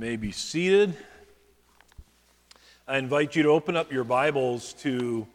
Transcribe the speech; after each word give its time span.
may 0.00 0.16
be 0.16 0.32
seated. 0.32 0.96
I 2.88 2.96
invite 2.96 3.36
you 3.36 3.42
to 3.42 3.50
open 3.50 3.76
up 3.76 3.92
your 3.92 4.02
Bibles 4.02 4.72
to 4.80 5.26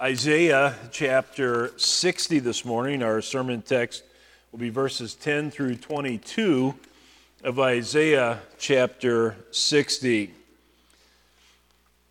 Isaiah 0.00 0.76
chapter 0.92 1.76
60 1.76 2.38
this 2.38 2.64
morning. 2.64 3.02
Our 3.02 3.20
sermon 3.20 3.62
text 3.62 4.04
will 4.52 4.60
be 4.60 4.68
verses 4.68 5.16
10 5.16 5.50
through 5.50 5.74
22 5.74 6.72
of 7.42 7.58
Isaiah 7.58 8.38
chapter 8.58 9.34
60. 9.50 10.32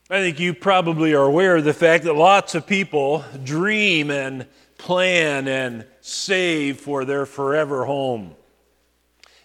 I 0.09 0.19
think 0.19 0.37
you 0.37 0.53
probably 0.53 1.13
are 1.13 1.23
aware 1.23 1.55
of 1.55 1.63
the 1.63 1.73
fact 1.73 2.03
that 2.03 2.15
lots 2.15 2.55
of 2.55 2.67
people 2.67 3.23
dream 3.45 4.11
and 4.11 4.47
plan 4.77 5.47
and 5.47 5.85
save 6.01 6.81
for 6.81 7.05
their 7.05 7.25
forever 7.25 7.85
home. 7.85 8.35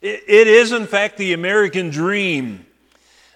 It 0.09 0.47
is, 0.47 0.71
in 0.71 0.87
fact, 0.87 1.17
the 1.17 1.33
American 1.33 1.91
dream. 1.91 2.65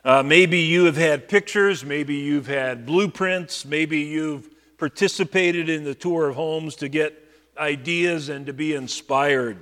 Uh, 0.05 0.23
maybe 0.23 0.61
you 0.61 0.85
have 0.85 0.97
had 0.97 1.29
pictures, 1.29 1.85
maybe 1.85 2.15
you've 2.15 2.47
had 2.47 2.87
blueprints, 2.87 3.65
maybe 3.65 4.03
you've 4.03 4.49
participated 4.79 5.69
in 5.69 5.83
the 5.83 5.97
tour 5.97 6.29
of 6.29 6.37
homes 6.37 6.77
to 6.77 6.89
get 6.89 7.13
ideas 7.59 8.29
and 8.29 8.47
to 8.47 8.53
be 8.53 8.75
inspired. 8.77 9.59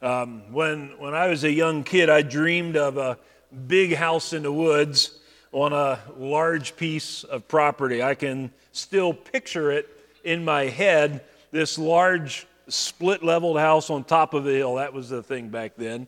Um, 0.00 0.50
when, 0.54 0.98
when 0.98 1.14
I 1.14 1.26
was 1.26 1.44
a 1.44 1.52
young 1.52 1.84
kid, 1.84 2.08
I 2.08 2.22
dreamed 2.22 2.78
of 2.78 2.96
a 2.96 3.18
big 3.66 3.94
house 3.94 4.32
in 4.32 4.44
the 4.44 4.52
woods 4.52 5.18
on 5.52 5.74
a 5.74 6.00
large 6.16 6.76
piece 6.76 7.24
of 7.24 7.46
property. 7.46 8.02
I 8.02 8.14
can 8.14 8.50
still 8.72 9.12
picture 9.12 9.70
it 9.70 9.86
in 10.24 10.46
my 10.46 10.62
head 10.62 11.24
this 11.50 11.76
large 11.76 12.46
split 12.72 13.22
leveled 13.22 13.58
house 13.58 13.90
on 13.90 14.04
top 14.04 14.34
of 14.34 14.46
a 14.46 14.50
hill. 14.50 14.76
That 14.76 14.92
was 14.92 15.08
the 15.08 15.22
thing 15.22 15.48
back 15.48 15.72
then. 15.76 16.06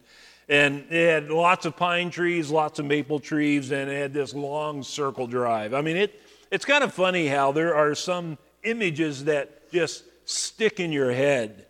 And 0.49 0.85
it 0.91 1.09
had 1.09 1.31
lots 1.31 1.65
of 1.65 1.77
pine 1.77 2.11
trees, 2.11 2.51
lots 2.51 2.79
of 2.79 2.85
maple 2.85 3.19
trees, 3.19 3.71
and 3.71 3.91
it 3.91 3.97
had 3.97 4.13
this 4.13 4.35
long 4.35 4.83
circle 4.83 5.27
drive. 5.27 5.73
I 5.73 5.81
mean, 5.81 5.97
it, 5.97 6.21
it's 6.51 6.65
kind 6.65 6.85
of 6.85 6.93
funny 6.93 7.27
how 7.27 7.53
there 7.53 7.75
are 7.75 7.95
some 7.95 8.37
images 8.63 9.25
that 9.25 9.73
just 9.73 10.05
stick 10.25 10.81
in 10.81 10.93
your 10.93 11.13
head. 11.13 11.67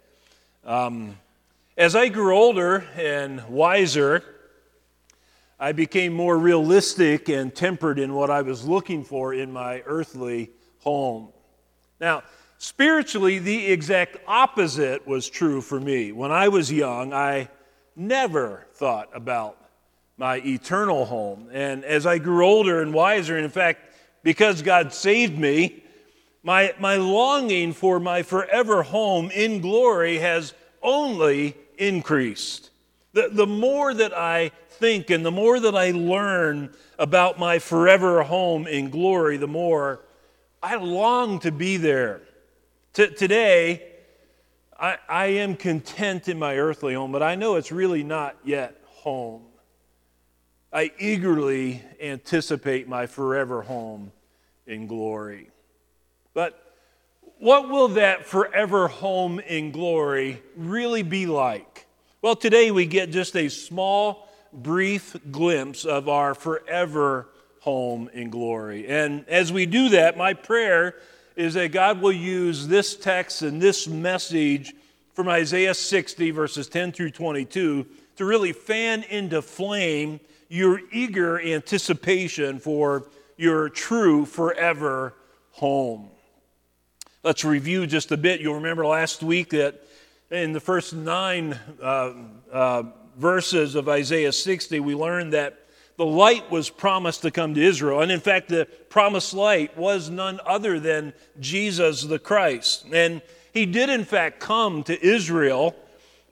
Um, 0.64 1.16
as 1.76 1.94
I 1.94 2.08
grew 2.08 2.36
older 2.36 2.84
and 2.96 3.46
wiser, 3.48 4.24
I 5.58 5.72
became 5.72 6.12
more 6.12 6.36
realistic 6.36 7.28
and 7.28 7.54
tempered 7.54 7.98
in 7.98 8.14
what 8.14 8.30
I 8.30 8.42
was 8.42 8.66
looking 8.66 9.04
for 9.04 9.32
in 9.34 9.52
my 9.52 9.82
earthly 9.86 10.50
home. 10.80 11.28
Now, 12.00 12.22
Spiritually, 12.58 13.38
the 13.38 13.66
exact 13.66 14.16
opposite 14.26 15.06
was 15.06 15.28
true 15.28 15.60
for 15.60 15.78
me. 15.78 16.12
When 16.12 16.30
I 16.30 16.48
was 16.48 16.72
young, 16.72 17.12
I 17.12 17.48
never 17.96 18.66
thought 18.74 19.08
about 19.12 19.58
my 20.16 20.36
eternal 20.44 21.04
home. 21.04 21.48
And 21.52 21.84
as 21.84 22.06
I 22.06 22.18
grew 22.18 22.46
older 22.46 22.80
and 22.80 22.94
wiser, 22.94 23.36
and 23.36 23.44
in 23.44 23.50
fact, 23.50 23.80
because 24.22 24.62
God 24.62 24.92
saved 24.92 25.38
me, 25.38 25.82
my, 26.42 26.74
my 26.78 26.96
longing 26.96 27.72
for 27.72 27.98
my 27.98 28.22
forever 28.22 28.82
home 28.82 29.30
in 29.30 29.60
glory 29.60 30.18
has 30.18 30.54
only 30.82 31.56
increased. 31.78 32.70
The, 33.12 33.28
the 33.30 33.46
more 33.46 33.94
that 33.94 34.16
I 34.16 34.50
think 34.70 35.10
and 35.10 35.24
the 35.24 35.30
more 35.30 35.58
that 35.60 35.74
I 35.74 35.92
learn 35.92 36.70
about 36.98 37.38
my 37.38 37.58
forever 37.58 38.22
home 38.22 38.66
in 38.66 38.90
glory, 38.90 39.36
the 39.36 39.46
more 39.46 40.00
I 40.62 40.76
long 40.76 41.38
to 41.40 41.52
be 41.52 41.76
there. 41.76 42.22
T- 42.94 43.12
today, 43.12 43.82
I, 44.78 44.98
I 45.08 45.26
am 45.26 45.56
content 45.56 46.28
in 46.28 46.38
my 46.38 46.56
earthly 46.56 46.94
home, 46.94 47.10
but 47.10 47.24
I 47.24 47.34
know 47.34 47.56
it's 47.56 47.72
really 47.72 48.04
not 48.04 48.36
yet 48.44 48.80
home. 48.84 49.42
I 50.72 50.92
eagerly 51.00 51.82
anticipate 52.00 52.86
my 52.86 53.06
forever 53.06 53.62
home 53.62 54.12
in 54.64 54.86
glory. 54.86 55.50
But 56.34 56.72
what 57.38 57.68
will 57.68 57.88
that 57.88 58.26
forever 58.26 58.86
home 58.86 59.40
in 59.40 59.72
glory 59.72 60.40
really 60.56 61.02
be 61.02 61.26
like? 61.26 61.86
Well, 62.22 62.36
today 62.36 62.70
we 62.70 62.86
get 62.86 63.10
just 63.10 63.34
a 63.34 63.48
small, 63.48 64.28
brief 64.52 65.16
glimpse 65.32 65.84
of 65.84 66.08
our 66.08 66.32
forever 66.32 67.28
home 67.58 68.08
in 68.12 68.30
glory. 68.30 68.86
And 68.86 69.28
as 69.28 69.52
we 69.52 69.66
do 69.66 69.88
that, 69.88 70.16
my 70.16 70.32
prayer 70.32 70.94
is 71.36 71.54
that 71.54 71.72
God 71.72 72.00
will 72.00 72.12
use 72.12 72.68
this 72.68 72.96
text 72.96 73.42
and 73.42 73.60
this 73.60 73.88
message 73.88 74.74
from 75.14 75.28
Isaiah 75.28 75.74
60, 75.74 76.30
verses 76.30 76.68
10 76.68 76.92
through 76.92 77.10
22, 77.10 77.86
to 78.16 78.24
really 78.24 78.52
fan 78.52 79.02
into 79.04 79.42
flame 79.42 80.20
your 80.48 80.80
eager 80.92 81.40
anticipation 81.40 82.58
for 82.58 83.08
your 83.36 83.68
true 83.68 84.24
forever 84.24 85.14
home. 85.52 86.10
Let's 87.22 87.44
review 87.44 87.86
just 87.86 88.12
a 88.12 88.16
bit. 88.16 88.40
You'll 88.40 88.54
remember 88.54 88.86
last 88.86 89.22
week 89.22 89.50
that 89.50 89.82
in 90.30 90.52
the 90.52 90.60
first 90.60 90.92
nine 90.92 91.58
uh, 91.82 92.12
uh, 92.52 92.82
verses 93.16 93.74
of 93.74 93.88
Isaiah 93.88 94.32
60, 94.32 94.80
we 94.80 94.94
learned 94.94 95.32
that 95.32 95.63
the 95.96 96.04
light 96.04 96.50
was 96.50 96.70
promised 96.70 97.22
to 97.22 97.30
come 97.30 97.54
to 97.54 97.62
Israel. 97.62 98.00
And 98.00 98.10
in 98.10 98.20
fact, 98.20 98.48
the 98.48 98.66
promised 98.88 99.32
light 99.32 99.76
was 99.76 100.10
none 100.10 100.40
other 100.44 100.80
than 100.80 101.12
Jesus 101.38 102.02
the 102.02 102.18
Christ. 102.18 102.86
And 102.92 103.22
he 103.52 103.66
did, 103.66 103.88
in 103.88 104.04
fact, 104.04 104.40
come 104.40 104.82
to 104.84 105.06
Israel, 105.06 105.76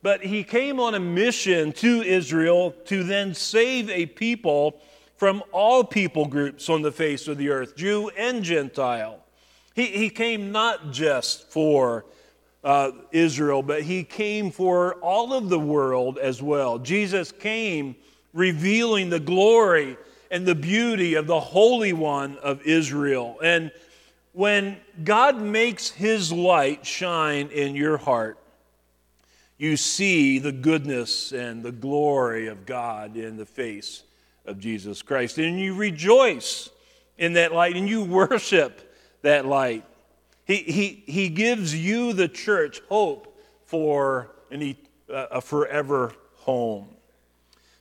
but 0.02 0.24
he 0.24 0.42
came 0.42 0.80
on 0.80 0.94
a 0.94 1.00
mission 1.00 1.72
to 1.74 2.02
Israel 2.02 2.72
to 2.86 3.04
then 3.04 3.34
save 3.34 3.88
a 3.88 4.06
people 4.06 4.80
from 5.16 5.44
all 5.52 5.84
people 5.84 6.26
groups 6.26 6.68
on 6.68 6.82
the 6.82 6.90
face 6.90 7.28
of 7.28 7.38
the 7.38 7.50
earth, 7.50 7.76
Jew 7.76 8.10
and 8.18 8.42
Gentile. 8.42 9.20
He, 9.76 9.86
he 9.86 10.10
came 10.10 10.50
not 10.50 10.90
just 10.90 11.48
for 11.52 12.04
uh, 12.64 12.90
Israel, 13.12 13.62
but 13.62 13.82
he 13.82 14.02
came 14.02 14.50
for 14.50 14.94
all 14.94 15.32
of 15.32 15.48
the 15.48 15.58
world 15.58 16.18
as 16.18 16.42
well. 16.42 16.78
Jesus 16.80 17.30
came 17.30 17.94
revealing 18.32 19.10
the 19.10 19.20
glory 19.20 19.96
and 20.30 20.46
the 20.46 20.54
beauty 20.54 21.14
of 21.14 21.26
the 21.26 21.40
Holy 21.40 21.92
One 21.92 22.38
of 22.38 22.62
Israel. 22.62 23.38
And 23.42 23.70
when 24.32 24.78
God 25.04 25.40
makes 25.40 25.90
his 25.90 26.32
light 26.32 26.86
shine 26.86 27.48
in 27.48 27.74
your 27.76 27.98
heart, 27.98 28.38
you 29.58 29.76
see 29.76 30.38
the 30.38 30.52
goodness 30.52 31.32
and 31.32 31.62
the 31.62 31.70
glory 31.70 32.48
of 32.48 32.66
God 32.66 33.16
in 33.16 33.36
the 33.36 33.46
face 33.46 34.02
of 34.46 34.58
Jesus 34.58 35.02
Christ. 35.02 35.38
And 35.38 35.60
you 35.60 35.74
rejoice 35.74 36.70
in 37.18 37.34
that 37.34 37.52
light 37.52 37.76
and 37.76 37.88
you 37.88 38.02
worship 38.02 38.94
that 39.20 39.46
light. 39.46 39.84
He, 40.46 40.56
he, 40.56 41.04
he 41.06 41.28
gives 41.28 41.74
you, 41.74 42.12
the 42.12 42.26
church, 42.26 42.80
hope 42.88 43.38
for 43.64 44.32
an, 44.50 44.76
a 45.08 45.40
forever 45.40 46.12
home. 46.38 46.88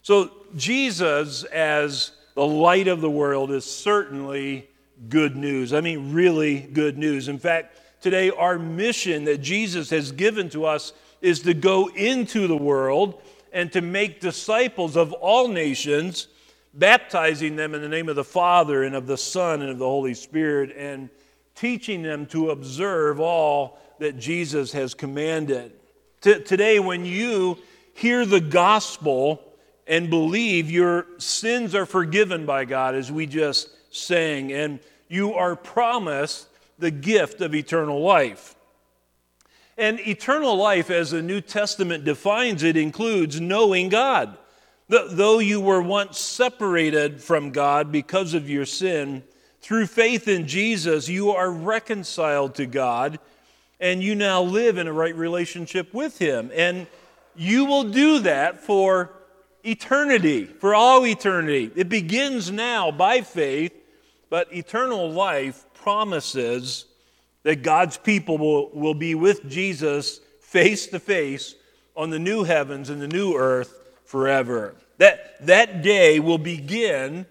So, 0.03 0.31
Jesus 0.55 1.43
as 1.43 2.11
the 2.33 2.45
light 2.45 2.87
of 2.87 3.01
the 3.01 3.09
world 3.09 3.51
is 3.51 3.65
certainly 3.65 4.67
good 5.09 5.35
news. 5.35 5.73
I 5.73 5.81
mean, 5.81 6.13
really 6.13 6.59
good 6.59 6.97
news. 6.97 7.27
In 7.27 7.37
fact, 7.37 7.77
today, 8.01 8.31
our 8.31 8.57
mission 8.57 9.25
that 9.25 9.41
Jesus 9.41 9.89
has 9.91 10.11
given 10.11 10.49
to 10.49 10.65
us 10.65 10.93
is 11.21 11.41
to 11.41 11.53
go 11.53 11.87
into 11.89 12.47
the 12.47 12.57
world 12.57 13.21
and 13.53 13.71
to 13.73 13.81
make 13.81 14.21
disciples 14.21 14.95
of 14.95 15.13
all 15.13 15.47
nations, 15.47 16.27
baptizing 16.73 17.55
them 17.55 17.75
in 17.75 17.81
the 17.81 17.89
name 17.89 18.09
of 18.09 18.15
the 18.15 18.23
Father 18.23 18.83
and 18.83 18.95
of 18.95 19.07
the 19.07 19.17
Son 19.17 19.61
and 19.61 19.69
of 19.69 19.77
the 19.77 19.85
Holy 19.85 20.13
Spirit, 20.13 20.75
and 20.75 21.09
teaching 21.53 22.01
them 22.01 22.25
to 22.27 22.49
observe 22.49 23.19
all 23.19 23.77
that 23.99 24.17
Jesus 24.17 24.71
has 24.71 24.93
commanded. 24.93 25.73
T- 26.21 26.41
today, 26.41 26.79
when 26.79 27.05
you 27.05 27.57
hear 27.93 28.25
the 28.25 28.39
gospel, 28.39 29.50
and 29.91 30.09
believe 30.09 30.71
your 30.71 31.05
sins 31.17 31.75
are 31.75 31.85
forgiven 31.85 32.45
by 32.45 32.63
God, 32.63 32.95
as 32.95 33.11
we 33.11 33.25
just 33.25 33.67
sang, 33.93 34.53
and 34.53 34.79
you 35.09 35.33
are 35.33 35.53
promised 35.53 36.47
the 36.79 36.89
gift 36.89 37.41
of 37.41 37.53
eternal 37.53 38.01
life. 38.01 38.55
And 39.77 39.99
eternal 39.99 40.55
life, 40.55 40.89
as 40.89 41.11
the 41.11 41.21
New 41.21 41.41
Testament 41.41 42.05
defines 42.05 42.63
it, 42.63 42.77
includes 42.77 43.41
knowing 43.41 43.89
God. 43.89 44.37
Though 44.87 45.39
you 45.39 45.59
were 45.59 45.81
once 45.81 46.17
separated 46.17 47.21
from 47.21 47.51
God 47.51 47.91
because 47.91 48.33
of 48.33 48.49
your 48.49 48.65
sin, 48.65 49.23
through 49.59 49.87
faith 49.87 50.29
in 50.29 50.47
Jesus, 50.47 51.09
you 51.09 51.31
are 51.31 51.51
reconciled 51.51 52.55
to 52.55 52.65
God 52.65 53.19
and 53.81 54.01
you 54.01 54.15
now 54.15 54.41
live 54.41 54.77
in 54.77 54.87
a 54.87 54.93
right 54.93 55.15
relationship 55.15 55.93
with 55.93 56.17
Him. 56.17 56.49
And 56.55 56.87
you 57.35 57.65
will 57.65 57.83
do 57.83 58.19
that 58.19 58.61
for 58.63 59.11
eternity, 59.63 60.45
for 60.45 60.75
all 60.75 61.05
eternity. 61.05 61.71
It 61.75 61.89
begins 61.89 62.51
now 62.51 62.91
by 62.91 63.21
faith, 63.21 63.73
but 64.29 64.53
eternal 64.53 65.09
life 65.11 65.65
promises 65.73 66.85
that 67.43 67.63
God's 67.63 67.97
people 67.97 68.37
will, 68.37 68.69
will 68.69 68.93
be 68.93 69.15
with 69.15 69.49
Jesus 69.49 70.19
face 70.39 70.87
to 70.87 70.99
face 70.99 71.55
on 71.95 72.09
the 72.09 72.19
new 72.19 72.43
heavens 72.43 72.89
and 72.89 73.01
the 73.01 73.07
new 73.07 73.35
earth 73.35 73.79
forever. 74.05 74.75
That, 74.97 75.45
that 75.45 75.81
day 75.81 76.19
will 76.19 76.37
begin 76.37 77.25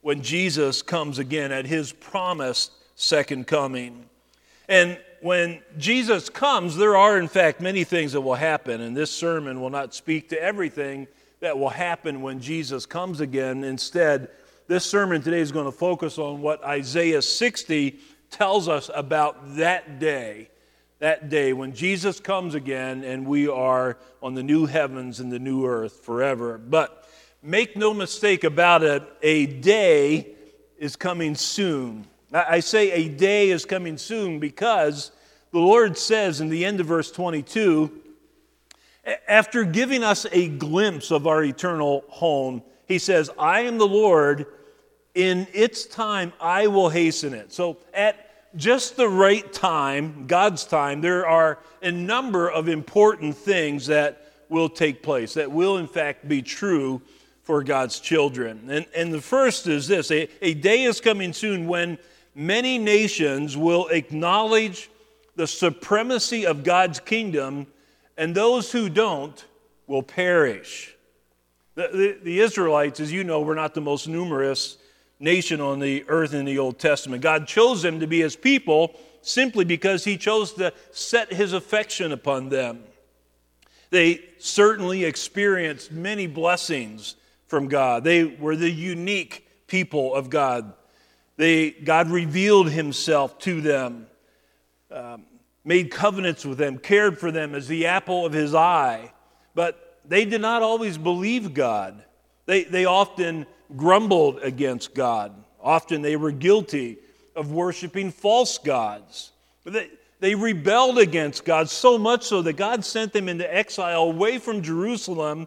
when 0.00 0.22
Jesus 0.22 0.82
comes 0.82 1.18
again 1.18 1.52
at 1.52 1.66
his 1.66 1.92
promised 1.92 2.72
second 2.94 3.46
coming. 3.46 4.04
And 4.68 4.98
when 5.20 5.60
Jesus 5.76 6.30
comes, 6.30 6.76
there 6.76 6.96
are, 6.96 7.18
in 7.18 7.28
fact, 7.28 7.60
many 7.60 7.84
things 7.84 8.12
that 8.12 8.20
will 8.20 8.36
happen, 8.36 8.80
and 8.80 8.96
this 8.96 9.10
sermon 9.10 9.60
will 9.60 9.70
not 9.70 9.94
speak 9.94 10.28
to 10.30 10.40
everything 10.40 11.08
that 11.40 11.58
will 11.58 11.70
happen 11.70 12.22
when 12.22 12.40
Jesus 12.40 12.86
comes 12.86 13.20
again. 13.20 13.64
Instead, 13.64 14.28
this 14.68 14.84
sermon 14.84 15.22
today 15.22 15.40
is 15.40 15.52
going 15.52 15.64
to 15.64 15.72
focus 15.72 16.18
on 16.18 16.42
what 16.42 16.62
Isaiah 16.62 17.22
60 17.22 17.98
tells 18.30 18.68
us 18.68 18.90
about 18.94 19.56
that 19.56 19.98
day, 19.98 20.48
that 21.00 21.28
day 21.28 21.52
when 21.52 21.74
Jesus 21.74 22.20
comes 22.20 22.54
again 22.54 23.02
and 23.02 23.26
we 23.26 23.48
are 23.48 23.98
on 24.22 24.34
the 24.34 24.42
new 24.42 24.66
heavens 24.66 25.18
and 25.18 25.32
the 25.32 25.38
new 25.38 25.66
earth 25.66 26.04
forever. 26.04 26.58
But 26.58 27.08
make 27.42 27.76
no 27.76 27.92
mistake 27.92 28.44
about 28.44 28.82
it, 28.82 29.02
a 29.22 29.46
day 29.46 30.34
is 30.78 30.94
coming 30.94 31.34
soon. 31.34 32.06
I 32.32 32.60
say 32.60 32.92
a 32.92 33.08
day 33.08 33.50
is 33.50 33.64
coming 33.64 33.96
soon 33.98 34.38
because 34.38 35.10
the 35.50 35.58
Lord 35.58 35.98
says 35.98 36.40
in 36.40 36.48
the 36.48 36.64
end 36.64 36.78
of 36.78 36.86
verse 36.86 37.10
22, 37.10 37.99
after 39.26 39.64
giving 39.64 40.04
us 40.04 40.26
a 40.30 40.48
glimpse 40.48 41.10
of 41.10 41.26
our 41.26 41.42
eternal 41.42 42.04
home, 42.08 42.62
he 42.86 42.98
says, 42.98 43.30
I 43.38 43.60
am 43.60 43.78
the 43.78 43.86
Lord, 43.86 44.46
in 45.14 45.46
its 45.52 45.86
time 45.86 46.32
I 46.40 46.66
will 46.66 46.88
hasten 46.88 47.34
it. 47.34 47.52
So 47.52 47.78
at 47.94 48.56
just 48.56 48.96
the 48.96 49.08
right 49.08 49.50
time, 49.52 50.26
God's 50.26 50.64
time, 50.64 51.00
there 51.00 51.26
are 51.26 51.58
a 51.82 51.92
number 51.92 52.50
of 52.50 52.68
important 52.68 53.36
things 53.36 53.86
that 53.86 54.32
will 54.48 54.68
take 54.68 55.02
place, 55.02 55.34
that 55.34 55.50
will 55.50 55.78
in 55.78 55.86
fact 55.86 56.28
be 56.28 56.42
true 56.42 57.00
for 57.42 57.62
God's 57.62 58.00
children. 58.00 58.68
And, 58.68 58.86
and 58.94 59.12
the 59.12 59.20
first 59.20 59.66
is 59.66 59.88
this 59.88 60.10
a, 60.10 60.28
a 60.42 60.54
day 60.54 60.84
is 60.84 61.00
coming 61.00 61.32
soon 61.32 61.66
when 61.66 61.98
many 62.34 62.78
nations 62.78 63.56
will 63.56 63.88
acknowledge 63.88 64.90
the 65.36 65.46
supremacy 65.46 66.44
of 66.44 66.64
God's 66.64 67.00
kingdom, 67.00 67.66
and 68.20 68.34
those 68.34 68.70
who 68.70 68.90
don't 68.90 69.46
will 69.86 70.02
perish. 70.02 70.94
The, 71.74 71.88
the, 71.90 72.18
the, 72.22 72.40
Israelites, 72.40 73.00
as 73.00 73.10
you 73.10 73.24
know, 73.24 73.40
were 73.40 73.54
not 73.54 73.72
the 73.72 73.80
most 73.80 74.08
numerous 74.08 74.76
nation 75.18 75.58
on 75.62 75.78
the 75.78 76.04
earth 76.06 76.34
in 76.34 76.44
the 76.44 76.58
Old 76.58 76.78
Testament. 76.78 77.22
God 77.22 77.46
chose 77.46 77.80
them 77.80 77.98
to 78.00 78.06
be 78.06 78.20
his 78.20 78.36
people 78.36 78.94
simply 79.22 79.64
because 79.64 80.04
he 80.04 80.18
chose 80.18 80.52
to 80.54 80.74
set 80.90 81.32
his 81.32 81.54
affection 81.54 82.12
upon 82.12 82.50
them. 82.50 82.84
They 83.88 84.20
certainly 84.38 85.04
experienced 85.04 85.90
many 85.90 86.26
blessings 86.26 87.16
from 87.46 87.68
God. 87.68 88.04
They 88.04 88.24
were 88.24 88.54
the 88.54 88.70
unique 88.70 89.48
people 89.66 90.14
of 90.14 90.28
God. 90.28 90.74
They, 91.38 91.70
God 91.70 92.10
revealed 92.10 92.70
himself 92.70 93.38
to 93.40 93.62
them, 93.62 94.08
um, 94.90 95.24
made 95.64 95.90
covenants 95.90 96.44
with 96.44 96.58
them, 96.58 96.78
cared 96.78 97.18
for 97.18 97.30
them 97.30 97.54
as 97.54 97.68
the 97.68 97.86
apple 97.86 98.24
of 98.24 98.32
his 98.32 98.54
eye. 98.54 99.12
But 99.54 100.00
they 100.04 100.24
did 100.24 100.40
not 100.40 100.62
always 100.62 100.98
believe 100.98 101.54
God. 101.54 102.02
They, 102.46 102.64
they 102.64 102.84
often 102.84 103.46
grumbled 103.76 104.40
against 104.42 104.94
God. 104.94 105.32
Often 105.60 106.02
they 106.02 106.16
were 106.16 106.32
guilty 106.32 106.98
of 107.36 107.52
worshiping 107.52 108.10
false 108.10 108.58
gods. 108.58 109.32
They, 109.64 109.90
they 110.18 110.34
rebelled 110.34 110.98
against 110.98 111.44
God 111.44 111.68
so 111.68 111.98
much 111.98 112.24
so 112.24 112.42
that 112.42 112.54
God 112.54 112.84
sent 112.84 113.12
them 113.12 113.28
into 113.28 113.54
exile 113.54 114.02
away 114.02 114.38
from 114.38 114.62
Jerusalem 114.62 115.46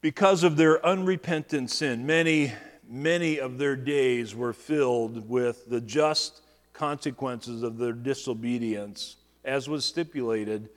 because 0.00 0.44
of 0.44 0.56
their 0.56 0.84
unrepentant 0.84 1.70
sin. 1.70 2.06
Many 2.06 2.52
many 2.88 3.38
of 3.38 3.58
their 3.58 3.76
days 3.76 4.34
were 4.34 4.52
filled 4.52 5.28
with 5.28 5.68
the 5.68 5.80
just 5.80 6.40
consequences 6.78 7.64
of 7.64 7.76
their 7.76 7.92
disobedience, 7.92 9.16
as 9.44 9.68
was 9.68 9.84
stipulated 9.84 10.68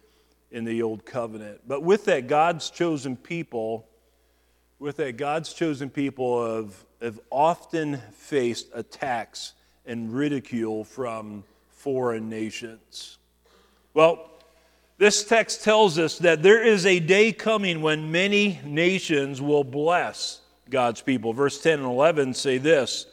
in 0.52 0.66
the 0.66 0.82
Old 0.82 1.06
Covenant. 1.06 1.62
But 1.68 1.84
with 1.84 2.06
that, 2.06 2.28
God's 2.28 2.72
chosen 2.72 3.16
people, 3.16 3.88
with 4.80 4.98
that, 4.98 5.18
God's 5.18 5.54
chosen 5.54 5.92
people 5.92 6.56
have, 6.56 6.74
have 7.02 7.20
often 7.30 8.02
faced 8.14 8.70
attacks 8.74 9.54
and 9.86 10.12
ridicule 10.12 10.84
from 10.84 11.44
foreign 11.70 12.30
nations. 12.30 13.20
Well, 13.94 14.28
this 14.98 15.24
text 15.24 15.64
tells 15.64 16.00
us 16.00 16.18
that 16.20 16.42
there 16.42 16.64
is 16.64 16.86
a 16.88 17.00
day 17.00 17.32
coming 17.32 17.84
when 17.84 18.12
many 18.12 18.60
nations 18.66 19.40
will 19.40 19.64
bless 19.64 20.42
God's 20.68 21.02
people. 21.02 21.34
Verse 21.34 21.62
10 21.62 21.80
and 21.80 21.88
11 21.88 22.34
say 22.34 22.58
this 22.58 23.06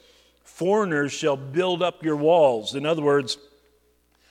Foreigners 0.49 1.13
shall 1.13 1.37
build 1.37 1.83
up 1.83 2.03
your 2.03 2.17
walls. 2.17 2.75
In 2.75 2.85
other 2.85 3.03
words, 3.03 3.39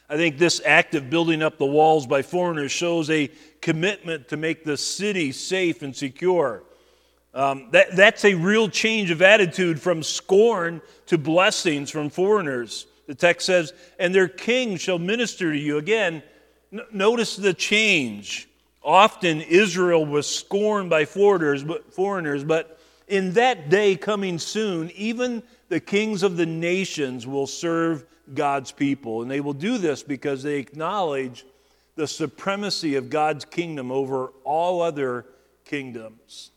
I 0.09 0.17
think 0.17 0.37
this 0.37 0.61
act 0.65 0.93
of 0.95 1.09
building 1.09 1.41
up 1.41 1.57
the 1.57 1.65
walls 1.65 2.05
by 2.05 2.21
foreigners 2.21 2.71
shows 2.71 3.09
a 3.09 3.29
commitment 3.61 4.27
to 4.29 4.37
make 4.37 4.65
the 4.65 4.75
city 4.75 5.31
safe 5.31 5.83
and 5.83 5.95
secure. 5.95 6.63
Um, 7.33 7.69
that, 7.71 7.95
that's 7.95 8.25
a 8.25 8.33
real 8.33 8.67
change 8.67 9.09
of 9.11 9.21
attitude 9.21 9.79
from 9.79 10.03
scorn 10.03 10.81
to 11.05 11.17
blessings 11.17 11.91
from 11.91 12.09
foreigners. 12.09 12.87
The 13.05 13.15
text 13.15 13.45
says, 13.45 13.71
and 13.99 14.13
their 14.13 14.27
king 14.27 14.75
shall 14.77 14.99
minister 14.99 15.53
to 15.53 15.57
you. 15.57 15.77
Again, 15.77 16.23
n- 16.73 16.81
notice 16.91 17.35
the 17.35 17.53
change. 17.53 18.49
Often 18.83 19.41
Israel 19.41 20.05
was 20.05 20.27
scorned 20.27 20.89
by 20.89 21.05
foreigners, 21.05 21.63
but, 21.63 21.93
foreigners, 21.93 22.43
but 22.43 22.79
in 23.07 23.33
that 23.33 23.69
day 23.69 23.95
coming 23.95 24.39
soon, 24.39 24.91
even 24.91 25.41
the 25.69 25.79
kings 25.79 26.23
of 26.23 26.37
the 26.37 26.45
nations 26.45 27.27
will 27.27 27.47
serve 27.47 28.05
God's 28.33 28.71
people. 28.71 29.21
And 29.21 29.31
they 29.31 29.41
will 29.41 29.53
do 29.53 29.77
this 29.77 30.03
because 30.03 30.43
they 30.43 30.57
acknowledge 30.57 31.45
the 31.95 32.07
supremacy 32.07 32.95
of 32.95 33.09
God's 33.09 33.45
kingdom 33.45 33.91
over 33.91 34.27
all 34.43 34.81
other 34.81 35.25
kingdoms. 35.65 36.51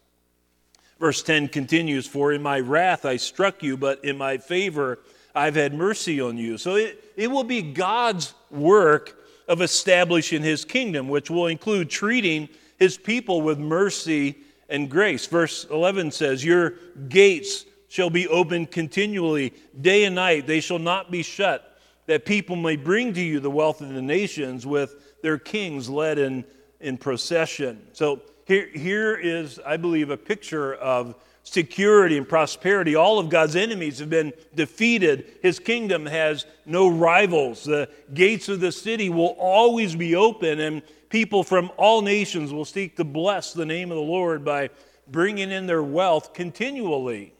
Verse 0.98 1.22
10 1.22 1.48
continues 1.48 2.06
For 2.06 2.32
in 2.32 2.42
my 2.42 2.60
wrath 2.60 3.04
I 3.04 3.16
struck 3.16 3.62
you, 3.62 3.76
but 3.76 4.04
in 4.04 4.18
my 4.18 4.36
favor 4.38 4.98
I've 5.34 5.54
had 5.54 5.72
mercy 5.72 6.20
on 6.20 6.36
you. 6.36 6.58
So 6.58 6.76
it, 6.76 7.02
it 7.16 7.30
will 7.30 7.44
be 7.44 7.62
God's 7.62 8.34
work 8.50 9.16
of 9.48 9.62
establishing 9.62 10.42
his 10.42 10.64
kingdom, 10.64 11.08
which 11.08 11.30
will 11.30 11.46
include 11.46 11.90
treating 11.90 12.48
his 12.78 12.96
people 12.96 13.40
with 13.40 13.58
mercy 13.58 14.36
and 14.68 14.90
grace. 14.90 15.26
Verse 15.26 15.64
11 15.70 16.12
says, 16.12 16.44
Your 16.44 16.74
gates 17.08 17.64
shall 17.90 18.08
be 18.08 18.28
open 18.28 18.66
continually, 18.66 19.52
day 19.80 20.04
and 20.04 20.14
night, 20.14 20.46
they 20.46 20.60
shall 20.60 20.78
not 20.78 21.10
be 21.10 21.24
shut, 21.24 21.76
that 22.06 22.24
people 22.24 22.54
may 22.54 22.76
bring 22.76 23.12
to 23.12 23.20
you 23.20 23.40
the 23.40 23.50
wealth 23.50 23.80
of 23.80 23.88
the 23.88 24.00
nations 24.00 24.64
with 24.64 25.20
their 25.22 25.36
kings 25.36 25.90
led 25.90 26.16
in, 26.16 26.44
in 26.80 26.96
procession. 26.96 27.82
So 27.92 28.22
here, 28.46 28.68
here 28.68 29.16
is, 29.16 29.58
I 29.66 29.76
believe, 29.76 30.10
a 30.10 30.16
picture 30.16 30.74
of 30.74 31.16
security 31.42 32.16
and 32.16 32.28
prosperity. 32.28 32.94
All 32.94 33.18
of 33.18 33.28
God's 33.28 33.56
enemies 33.56 33.98
have 33.98 34.08
been 34.08 34.32
defeated. 34.54 35.26
His 35.42 35.58
kingdom 35.58 36.06
has 36.06 36.46
no 36.64 36.86
rivals. 36.86 37.64
The 37.64 37.88
gates 38.14 38.48
of 38.48 38.60
the 38.60 38.70
city 38.70 39.10
will 39.10 39.34
always 39.36 39.96
be 39.96 40.14
open, 40.14 40.60
and 40.60 40.82
people 41.08 41.42
from 41.42 41.72
all 41.76 42.02
nations 42.02 42.52
will 42.52 42.64
seek 42.64 42.96
to 42.98 43.04
bless 43.04 43.52
the 43.52 43.66
name 43.66 43.90
of 43.90 43.96
the 43.96 44.02
Lord 44.02 44.44
by 44.44 44.70
bringing 45.08 45.50
in 45.50 45.66
their 45.66 45.82
wealth 45.82 46.32
continually. 46.34 47.34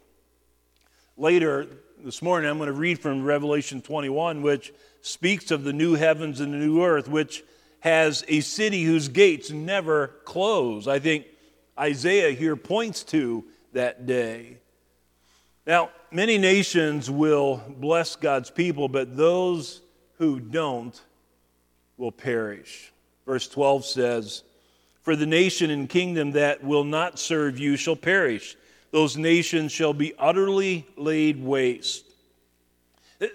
Later 1.21 1.67
this 2.03 2.23
morning, 2.23 2.49
I'm 2.49 2.57
going 2.57 2.69
to 2.69 2.73
read 2.73 2.99
from 2.99 3.23
Revelation 3.23 3.83
21, 3.83 4.41
which 4.41 4.73
speaks 5.03 5.51
of 5.51 5.65
the 5.65 5.73
new 5.75 5.93
heavens 5.93 6.41
and 6.41 6.51
the 6.51 6.57
new 6.57 6.83
earth, 6.83 7.09
which 7.09 7.45
has 7.81 8.25
a 8.27 8.41
city 8.41 8.85
whose 8.85 9.09
gates 9.09 9.51
never 9.51 10.13
close. 10.25 10.89
I 10.89 10.99
think 10.99 11.27
Isaiah 11.79 12.31
here 12.31 12.57
points 12.57 13.05
to 13.05 13.45
that 13.75 14.07
day. 14.07 14.61
Now, 15.67 15.91
many 16.11 16.39
nations 16.39 17.11
will 17.11 17.63
bless 17.69 18.17
God's 18.17 18.51
people, 18.51 18.89
but 18.89 19.15
those 19.15 19.83
who 20.17 20.41
don't 20.41 20.99
will 21.99 22.13
perish. 22.13 22.95
Verse 23.27 23.47
12 23.47 23.85
says, 23.85 24.43
For 25.03 25.15
the 25.15 25.27
nation 25.27 25.69
and 25.69 25.87
kingdom 25.87 26.31
that 26.31 26.65
will 26.65 26.85
not 26.85 27.19
serve 27.19 27.59
you 27.59 27.77
shall 27.77 27.95
perish. 27.95 28.57
Those 28.91 29.17
nations 29.17 29.73
shall 29.73 29.95
be 29.95 30.15
utterly 30.19 30.87
laid 30.97 31.43
waste. 31.43 32.07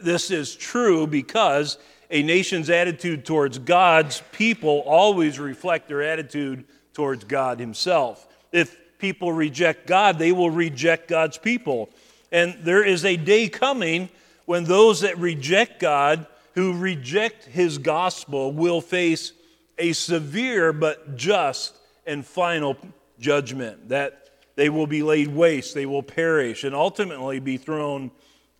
This 0.01 0.31
is 0.31 0.55
true 0.55 1.07
because 1.07 1.77
a 2.09 2.24
nation's 2.24 2.69
attitude 2.69 3.25
towards 3.25 3.57
God's 3.59 4.21
people 4.31 4.79
always 4.85 5.39
reflect 5.39 5.88
their 5.88 6.01
attitude 6.01 6.65
towards 6.93 7.24
God 7.24 7.59
himself. 7.59 8.27
If 8.51 8.75
people 8.97 9.31
reject 9.31 9.88
God, 9.88 10.17
they 10.17 10.31
will 10.31 10.50
reject 10.50 11.07
God's 11.07 11.38
people. 11.38 11.89
And 12.31 12.57
there 12.62 12.83
is 12.83 13.05
a 13.05 13.17
day 13.17 13.47
coming 13.47 14.09
when 14.45 14.63
those 14.63 15.01
that 15.01 15.17
reject 15.17 15.79
God, 15.79 16.25
who 16.53 16.77
reject 16.77 17.45
his 17.45 17.77
gospel, 17.77 18.51
will 18.51 18.81
face 18.81 19.33
a 19.77 19.93
severe 19.93 20.71
but 20.74 21.15
just 21.15 21.75
and 22.05 22.25
final 22.25 22.77
judgment. 23.19 23.89
That 23.89 24.25
they 24.55 24.69
will 24.69 24.88
be 24.88 25.03
laid 25.03 25.27
waste, 25.27 25.74
they 25.74 25.85
will 25.85 26.03
perish, 26.03 26.63
and 26.63 26.74
ultimately 26.74 27.39
be 27.39 27.57
thrown 27.57 28.12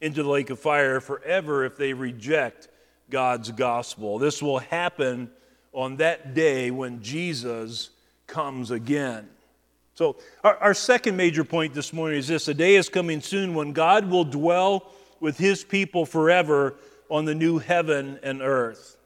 into 0.02 0.24
the 0.24 0.30
lake 0.30 0.50
of 0.50 0.60
fire 0.60 1.00
forever 1.00 1.64
if 1.64 1.78
they 1.78 1.94
reject 1.94 2.68
God's 3.10 3.52
gospel. 3.52 4.20
This 4.20 4.42
will 4.42 4.60
happen 4.60 5.32
on 5.74 5.98
that 5.98 6.34
day 6.34 6.72
when 6.72 7.02
Jesus 7.02 7.90
comes 8.28 8.72
again. 8.72 9.30
So, 9.94 10.18
our, 10.44 10.58
our, 10.58 10.74
second 10.74 11.16
major 11.16 11.46
point 11.46 11.74
this 11.74 11.94
morning 11.94 12.20
is 12.20 12.28
this 12.28 12.50
a 12.50 12.54
day 12.54 12.76
is 12.76 12.90
coming 12.90 13.22
soon 13.22 13.54
when 13.54 13.72
God 13.72 14.10
will 14.10 14.26
dwell 14.26 14.92
with 15.22 15.38
his 15.38 15.64
people 15.64 16.06
forever 16.06 16.76
on 17.10 17.24
the 17.24 17.36
new 17.36 17.60
heaven 17.60 18.20
and 18.22 18.42
earth. 18.42 18.98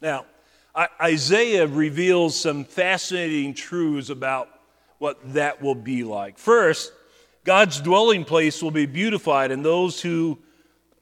Now, 0.00 0.26
Isaiah 1.00 1.66
reveals 1.66 2.38
some 2.38 2.64
fascinating 2.64 3.54
truths 3.54 4.10
about 4.10 4.48
what 4.98 5.18
that 5.34 5.62
will 5.62 5.74
be 5.74 6.04
like. 6.04 6.38
First, 6.38 6.92
God's 7.44 7.80
dwelling 7.80 8.24
place 8.24 8.62
will 8.62 8.70
be 8.70 8.86
beautified, 8.86 9.50
and 9.50 9.64
those 9.64 10.00
who 10.00 10.38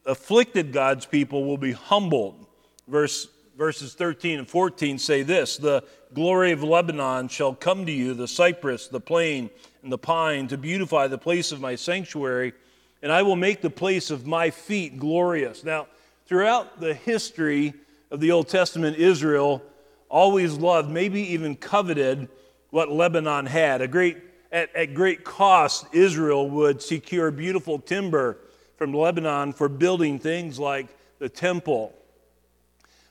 afflicted 0.05 0.71
God's 0.71 1.05
people 1.05 1.45
will 1.45 1.57
be 1.57 1.71
humbled. 1.71 2.45
Verse, 2.87 3.27
verses 3.57 3.93
13 3.93 4.39
and 4.39 4.47
14 4.47 4.99
say 4.99 5.23
this 5.23 5.57
The 5.57 5.83
glory 6.13 6.51
of 6.51 6.63
Lebanon 6.63 7.27
shall 7.27 7.53
come 7.53 7.85
to 7.85 7.91
you, 7.91 8.13
the 8.13 8.27
cypress, 8.27 8.87
the 8.87 8.99
plane, 8.99 9.49
and 9.81 9.91
the 9.91 9.97
pine, 9.97 10.47
to 10.49 10.57
beautify 10.57 11.07
the 11.07 11.17
place 11.17 11.51
of 11.51 11.61
my 11.61 11.75
sanctuary, 11.75 12.53
and 13.01 13.11
I 13.11 13.21
will 13.23 13.35
make 13.35 13.61
the 13.61 13.69
place 13.69 14.11
of 14.11 14.27
my 14.27 14.49
feet 14.49 14.99
glorious. 14.99 15.63
Now, 15.63 15.87
throughout 16.25 16.79
the 16.79 16.93
history 16.93 17.73
of 18.11 18.19
the 18.19 18.31
Old 18.31 18.47
Testament, 18.47 18.97
Israel 18.97 19.63
always 20.09 20.53
loved, 20.53 20.89
maybe 20.89 21.21
even 21.33 21.55
coveted, 21.55 22.29
what 22.75 22.91
Lebanon 22.91 23.45
had. 23.45 23.81
A 23.81 23.87
great, 23.87 24.17
at, 24.51 24.75
at 24.75 24.93
great 24.93 25.23
cost, 25.23 25.85
Israel 25.93 26.49
would 26.49 26.81
secure 26.81 27.31
beautiful 27.31 27.79
timber 27.79 28.37
from 28.75 28.93
Lebanon 28.93 29.53
for 29.53 29.69
building 29.69 30.19
things 30.19 30.59
like 30.59 30.87
the 31.19 31.29
temple. 31.29 31.95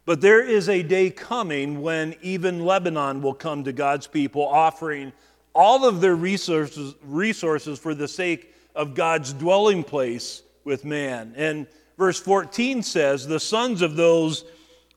But 0.05 0.21
there 0.21 0.43
is 0.43 0.69
a 0.69 0.83
day 0.83 1.09
coming 1.09 1.81
when 1.81 2.15
even 2.21 2.67
Lebanon 2.67 3.23
will 3.23 3.33
come 3.33 3.65
to 3.65 3.73
God's 3.73 4.07
people, 4.07 4.47
offering 4.47 5.15
all 5.55 5.89
of 5.89 6.03
their 6.03 6.15
resources, 6.15 6.95
resources 7.03 7.79
for 7.79 7.95
the 7.95 8.07
sake 8.07 8.55
of 8.75 8.95
God's 8.95 9.33
dwelling 9.33 9.83
place 9.83 10.43
with 10.65 10.85
man. 10.85 11.33
And 11.39 11.67
verse 11.97 12.21
14 12.21 12.83
says, 12.83 13.27
The 13.27 13.41
sons 13.41 13.81
of 13.81 13.97
those 13.97 14.45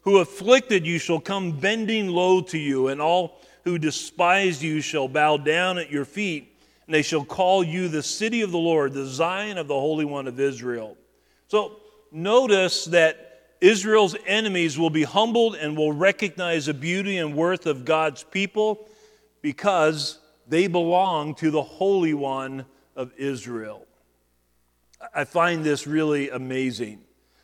who 0.01 0.17
afflicted 0.17 0.85
you 0.85 0.99
shall 0.99 1.21
come 1.21 1.57
bending 1.57 2.09
low 2.09 2.41
to 2.41 2.57
you, 2.57 2.89
and 2.89 3.01
all 3.01 3.39
who 3.67 3.77
despise 3.77 4.63
you 4.63 4.79
shall 4.79 5.09
bow 5.09 5.35
down 5.35 5.77
at 5.77 5.91
your 5.91 6.05
feet 6.05 6.55
and 6.85 6.95
they 6.95 7.01
shall 7.01 7.25
call 7.25 7.61
you 7.61 7.89
the 7.89 8.01
city 8.01 8.41
of 8.41 8.51
the 8.51 8.57
Lord, 8.57 8.93
the 8.93 9.05
Zion 9.05 9.57
of 9.57 9.67
the 9.67 9.73
Holy 9.73 10.05
One 10.05 10.25
of 10.25 10.39
Israel. 10.39 10.95
So 11.49 11.81
notice 12.09 12.85
that 12.85 13.41
Israel's 13.59 14.15
enemies 14.25 14.79
will 14.79 14.89
be 14.89 15.03
humbled 15.03 15.55
and 15.55 15.75
will 15.75 15.91
recognize 15.91 16.67
the 16.67 16.73
beauty 16.73 17.17
and 17.17 17.35
worth 17.35 17.65
of 17.65 17.83
God's 17.83 18.23
people 18.23 18.87
because 19.41 20.19
they 20.47 20.67
belong 20.67 21.35
to 21.35 21.51
the 21.51 21.61
Holy 21.61 22.13
One 22.13 22.65
of 22.95 23.11
Israel. 23.17 23.85
I 25.13 25.25
find 25.25 25.61
this 25.61 25.85
really 25.85 26.29
amazing. 26.29 27.01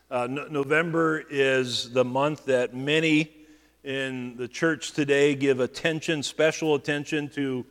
Uh, 0.10 0.28
no- 0.28 0.48
November 0.48 1.22
is 1.30 1.92
the 1.92 2.06
month 2.06 2.46
that 2.46 2.74
many 2.74 3.43
in 3.84 4.38
the 4.38 4.48
church 4.48 4.92
today 4.92 5.36
give 5.36 5.60
attention, 5.60 6.24
special 6.24 6.76
attention 6.76 7.30
to 7.30 7.66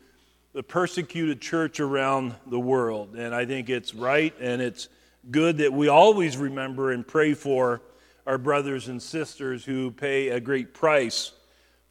the 0.53 0.63
persecuted 0.63 1.41
church 1.41 1.81
around 1.81 2.35
the 2.47 2.61
world. 2.61 3.17
And 3.17 3.35
I 3.35 3.47
think 3.47 3.71
it's 3.71 3.95
right 3.95 4.35
and 4.39 4.61
it's 4.61 4.89
good 5.31 5.59
that 5.59 5.73
we 5.73 5.89
always 5.89 6.37
remember 6.37 6.93
and 6.93 7.07
pray 7.07 7.33
for 7.33 7.81
our 8.27 8.39
brothers 8.39 8.89
and 8.89 9.01
sisters 9.01 9.65
who 9.65 9.91
pay 9.91 10.29
a 10.29 10.41
great 10.41 10.75
price 10.75 11.33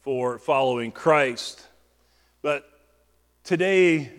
for 0.00 0.38
following 0.38 0.92
Christ. 0.92 1.66
But 2.40 2.68
today, 3.44 4.10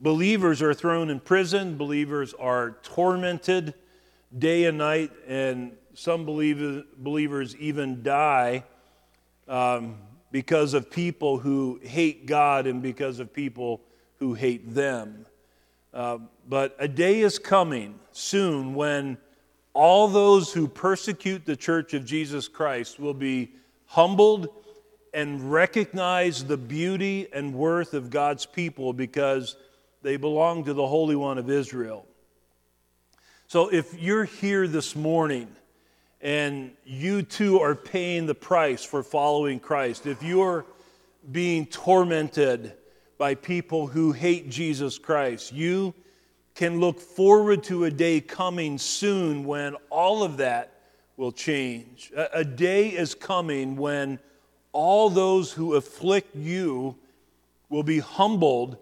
believers 0.00 0.60
are 0.62 0.74
thrown 0.74 1.10
in 1.10 1.20
prison, 1.20 1.76
believers 1.76 2.34
are 2.34 2.76
tormented 2.82 3.74
day 4.36 4.64
and 4.64 4.76
night, 4.78 5.10
and 5.26 5.72
some 5.94 6.24
believers 6.26 7.56
even 7.56 8.02
die. 8.02 8.64
Um, 9.48 9.96
because 10.30 10.74
of 10.74 10.90
people 10.90 11.38
who 11.38 11.80
hate 11.82 12.26
God 12.26 12.66
and 12.66 12.82
because 12.82 13.18
of 13.18 13.32
people 13.32 13.80
who 14.18 14.34
hate 14.34 14.74
them. 14.74 15.26
Uh, 15.94 16.18
but 16.46 16.76
a 16.78 16.88
day 16.88 17.20
is 17.20 17.38
coming 17.38 17.98
soon 18.12 18.74
when 18.74 19.16
all 19.72 20.08
those 20.08 20.52
who 20.52 20.68
persecute 20.68 21.46
the 21.46 21.56
church 21.56 21.94
of 21.94 22.04
Jesus 22.04 22.48
Christ 22.48 22.98
will 22.98 23.14
be 23.14 23.52
humbled 23.86 24.48
and 25.14 25.50
recognize 25.50 26.44
the 26.44 26.56
beauty 26.56 27.28
and 27.32 27.54
worth 27.54 27.94
of 27.94 28.10
God's 28.10 28.44
people 28.44 28.92
because 28.92 29.56
they 30.02 30.16
belong 30.16 30.64
to 30.64 30.74
the 30.74 30.86
Holy 30.86 31.16
One 31.16 31.38
of 31.38 31.48
Israel. 31.48 32.04
So 33.46 33.68
if 33.72 33.98
you're 33.98 34.24
here 34.24 34.68
this 34.68 34.94
morning 34.94 35.48
and 36.20 36.72
you 36.84 37.22
too 37.22 37.60
are 37.60 37.74
paying 37.74 38.26
the 38.26 38.34
price 38.34 38.84
for 38.84 39.02
following 39.02 39.60
Christ, 39.60 40.06
if 40.06 40.22
you're 40.22 40.66
being 41.30 41.66
tormented 41.66 42.72
by 43.18 43.34
people 43.34 43.86
who 43.86 44.12
hate 44.12 44.48
Jesus 44.48 44.98
Christ, 44.98 45.52
you 45.52 45.94
can 46.54 46.80
look 46.80 47.00
forward 47.00 47.62
to 47.64 47.84
a 47.84 47.90
day 47.90 48.20
coming 48.20 48.78
soon 48.78 49.44
when 49.44 49.76
all 49.90 50.22
of 50.24 50.38
that 50.38 50.72
will 51.16 51.32
change. 51.32 52.12
A, 52.16 52.44
day 52.44 52.88
is 52.88 53.14
coming 53.14 53.76
when 53.76 54.18
all 54.72 55.10
those 55.10 55.52
who 55.52 55.74
afflict 55.74 56.34
you 56.34 56.96
will 57.68 57.82
be 57.82 57.98
humbled 57.98 58.76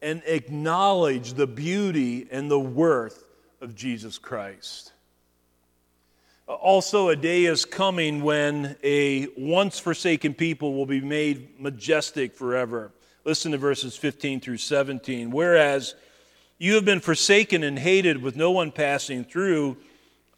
and 0.00 0.22
acknowledge 0.26 1.34
the 1.34 1.46
beauty 1.46 2.26
and 2.30 2.50
the 2.50 2.58
worth 2.58 3.24
of 3.60 3.74
Jesus 3.74 4.18
Christ. 4.18 4.91
Also, 6.60 7.08
a 7.08 7.16
day 7.16 7.44
is 7.44 7.64
coming 7.64 8.22
when 8.22 8.76
a 8.82 9.28
once 9.36 9.78
forsaken 9.78 10.34
people 10.34 10.74
will 10.74 10.86
be 10.86 11.00
made 11.00 11.58
majestic 11.58 12.34
forever. 12.34 12.92
Listen 13.24 13.52
to 13.52 13.58
verses 13.58 13.96
15 13.96 14.40
through 14.40 14.58
17. 14.58 15.30
Whereas 15.30 15.94
you 16.58 16.74
have 16.74 16.84
been 16.84 17.00
forsaken 17.00 17.62
and 17.62 17.78
hated 17.78 18.22
with 18.22 18.36
no 18.36 18.50
one 18.50 18.70
passing 18.70 19.24
through, 19.24 19.76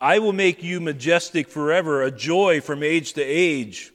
I 0.00 0.18
will 0.18 0.32
make 0.32 0.62
you 0.62 0.80
majestic 0.80 1.48
forever, 1.48 2.02
a 2.02 2.10
joy 2.10 2.60
from 2.60 2.82
age 2.82 3.14
to 3.14 3.22
age. 3.22 3.92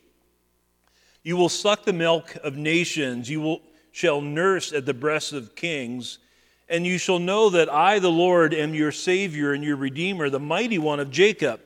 You 1.24 1.38
will 1.38 1.50
suck 1.50 1.86
the 1.86 1.94
milk 1.94 2.36
of 2.44 2.56
nations, 2.56 3.30
you 3.30 3.42
will, 3.42 3.62
shall 3.92 4.22
nurse 4.22 4.74
at 4.74 4.86
the 4.86 4.94
breasts 4.94 5.34
of 5.34 5.56
kings, 5.56 6.20
and 6.68 6.86
you 6.86 6.98
shall 6.98 7.20
know 7.20 7.50
that 7.50 7.70
I, 7.70 8.00
the 8.00 8.12
Lord, 8.12 8.54
am 8.54 8.74
your 8.74 8.92
Savior 8.92 9.54
and 9.54 9.64
your 9.64 9.76
Redeemer, 9.76 10.30
the 10.30 10.40
mighty 10.40 10.78
one 10.78 11.00
of 11.00 11.12
Jacob. 11.12 11.62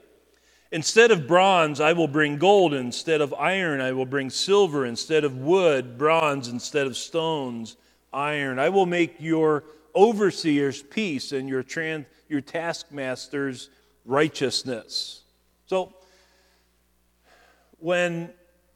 Instead 0.74 1.12
of 1.12 1.27
bronze, 1.27 1.80
I 1.80 1.94
will 1.94 2.08
bring 2.08 2.38
gold. 2.38 2.74
Instead 2.74 3.22
of 3.22 3.32
iron, 3.36 3.80
I 3.80 3.92
will 3.92 4.08
bring 4.08 4.32
silver. 4.32 4.88
Instead 4.88 5.24
of 5.24 5.38
wood, 5.38 6.00
bronze. 6.00 6.48
Instead 6.48 6.88
of 6.88 6.98
stones, 6.98 7.77
iron. 8.12 8.58
I 8.58 8.70
will 8.70 8.88
make 8.88 9.15
your 9.20 9.65
overseers 9.96 10.82
peace 10.82 11.32
and 11.32 11.48
your, 11.48 11.62
trans, 11.62 12.08
your 12.27 12.42
taskmasters 12.42 13.70
righteousness. 14.03 15.22
So, 15.68 15.94
when, 17.77 18.32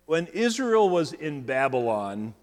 when 0.06 0.28
Israel 0.28 0.90
was 0.90 1.14
in 1.14 1.42
Babylon, 1.42 2.36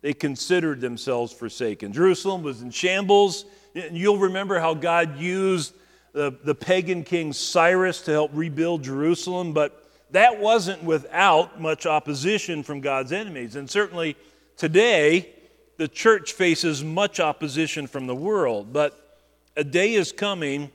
they 0.00 0.14
considered 0.14 0.80
themselves 0.80 1.34
forsaken. 1.34 1.92
Jerusalem 1.92 2.42
was 2.42 2.62
in 2.62 2.70
shambles. 2.70 3.44
And 3.74 3.94
you'll 3.94 4.18
remember 4.18 4.58
how 4.58 4.72
God 4.72 5.18
used 5.18 5.74
the, 6.12 6.34
the 6.44 6.54
pagan 6.54 7.04
king 7.04 7.32
Cyrus 7.32 8.02
to 8.02 8.10
help 8.10 8.30
rebuild 8.34 8.82
Jerusalem, 8.84 9.52
but 9.52 9.88
that 10.10 10.38
wasn't 10.38 10.82
without 10.84 11.60
much 11.60 11.86
opposition 11.86 12.62
from 12.62 12.80
God's 12.80 13.12
enemies. 13.12 13.56
And 13.56 13.68
certainly 13.68 14.16
today, 14.56 15.30
the 15.78 15.88
church 15.88 16.32
faces 16.32 16.84
much 16.84 17.18
opposition 17.18 17.86
from 17.86 18.06
the 18.06 18.14
world. 18.14 18.72
But 18.72 19.18
a 19.56 19.64
day 19.64 19.94
is 19.94 20.12
coming 20.12 20.70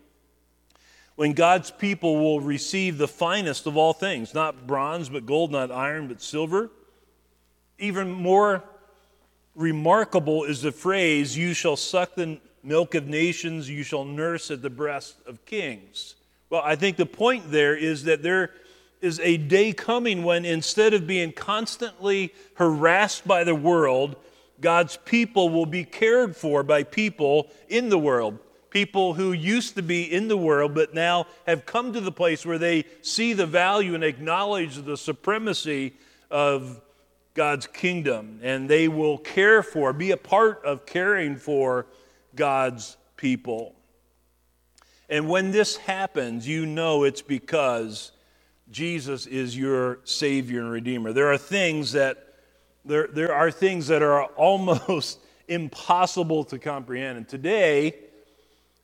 when 1.16 1.34
God's 1.34 1.72
people 1.72 2.18
will 2.18 2.40
receive 2.40 2.98
the 2.98 3.08
finest 3.08 3.68
of 3.68 3.78
all 3.78 3.94
things 3.94 4.34
not 4.34 4.68
bronze, 4.68 5.10
but 5.10 5.26
gold, 5.26 5.52
not 5.52 5.72
iron, 5.72 6.08
but 6.08 6.22
silver. 6.22 6.70
Even 7.80 8.12
more 8.12 8.64
remarkable 9.56 10.44
is 10.44 10.62
the 10.62 10.72
phrase, 10.72 11.38
You 11.38 11.54
shall 11.54 11.76
suck 11.76 12.16
the 12.16 12.40
milk 12.68 12.96
of 12.96 13.08
nations 13.08 13.70
you 13.70 13.82
shall 13.82 14.04
nurse 14.04 14.52
at 14.52 14.62
the 14.62 14.70
breast 14.70 15.16
of 15.26 15.46
kings. 15.46 16.16
Well, 16.50 16.62
I 16.64 16.76
think 16.76 16.98
the 16.98 17.06
point 17.06 17.50
there 17.50 17.76
is 17.76 18.04
that 18.04 18.22
there 18.22 18.52
is 19.02 19.20
a 19.22 19.38
day 19.38 19.72
coming 19.74 20.24
when 20.24 20.44
instead 20.44 20.94
of 20.94 21.08
being 21.08 21.32
constantly 21.32 22.34
harassed 22.56 23.28
by 23.28 23.44
the 23.44 23.56
world, 23.56 24.16
God's 24.60 24.98
people 24.98 25.50
will 25.50 25.66
be 25.66 25.84
cared 25.84 26.36
for 26.36 26.64
by 26.64 26.84
people 26.84 27.48
in 27.70 27.90
the 27.90 27.98
world. 27.98 28.40
People 28.70 29.14
who 29.14 29.32
used 29.32 29.76
to 29.76 29.82
be 29.82 30.04
in 30.04 30.28
the 30.28 30.38
world 30.38 30.76
but 30.76 30.94
now 30.94 31.28
have 31.46 31.66
come 31.66 31.94
to 31.94 32.02
the 32.02 32.12
place 32.12 32.46
where 32.46 32.58
they 32.58 32.84
see 33.02 33.34
the 33.34 33.46
value 33.46 33.96
and 33.96 34.04
acknowledge 34.04 34.76
the 34.76 34.98
supremacy 34.98 35.94
of 36.30 36.82
God's 37.34 37.68
kingdom. 37.68 38.40
And 38.44 38.68
they 38.68 38.88
will 38.88 39.20
care 39.20 39.64
for, 39.64 39.94
be 39.94 40.12
a 40.12 40.18
part 40.18 40.66
of 40.66 40.86
caring 40.86 41.38
for 41.38 41.86
God's 42.38 42.96
people. 43.18 43.76
And 45.10 45.28
when 45.28 45.52
this 45.52 45.76
happens, 45.76 46.48
you 46.48 46.66
know 46.66 47.04
it's 47.04 47.22
because 47.22 48.14
Jesus 48.72 49.26
is 49.26 49.58
your 49.58 50.00
Savior 50.06 50.62
and 50.62 50.72
Redeemer. 50.72 51.12
There 51.12 51.32
are 51.32 51.38
things 51.38 51.92
that 51.94 52.24
there, 52.86 53.08
there 53.08 53.34
are 53.34 53.52
things 53.52 53.88
that 53.88 54.02
are 54.02 54.24
almost 54.36 55.20
impossible 55.48 56.46
to 56.46 56.60
comprehend. 56.60 57.18
And 57.18 57.28
today, 57.28 57.96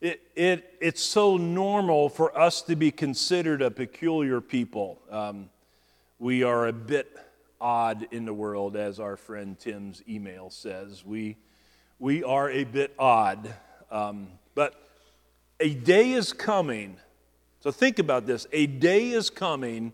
it, 0.01 0.21
it, 0.35 0.73
it's 0.81 1.01
so 1.01 1.37
normal 1.37 2.09
for 2.09 2.37
us 2.37 2.61
to 2.63 2.75
be 2.75 2.91
considered 2.91 3.61
a 3.61 3.71
peculiar 3.71 4.41
people. 4.41 4.99
Um, 5.09 5.49
we 6.19 6.43
are 6.43 6.67
a 6.67 6.73
bit 6.73 7.17
odd 7.59 8.07
in 8.11 8.25
the 8.25 8.33
world, 8.33 8.75
as 8.75 8.99
our 8.99 9.15
friend 9.15 9.57
Tim's 9.57 10.03
email 10.07 10.49
says. 10.49 11.05
We, 11.05 11.37
we 11.99 12.23
are 12.23 12.49
a 12.49 12.63
bit 12.63 12.93
odd. 12.97 13.53
Um, 13.91 14.27
but 14.55 14.75
a 15.59 15.73
day 15.73 16.11
is 16.11 16.33
coming. 16.33 16.97
So 17.61 17.71
think 17.71 17.99
about 17.99 18.25
this. 18.25 18.47
A 18.51 18.65
day 18.65 19.11
is 19.11 19.29
coming 19.29 19.93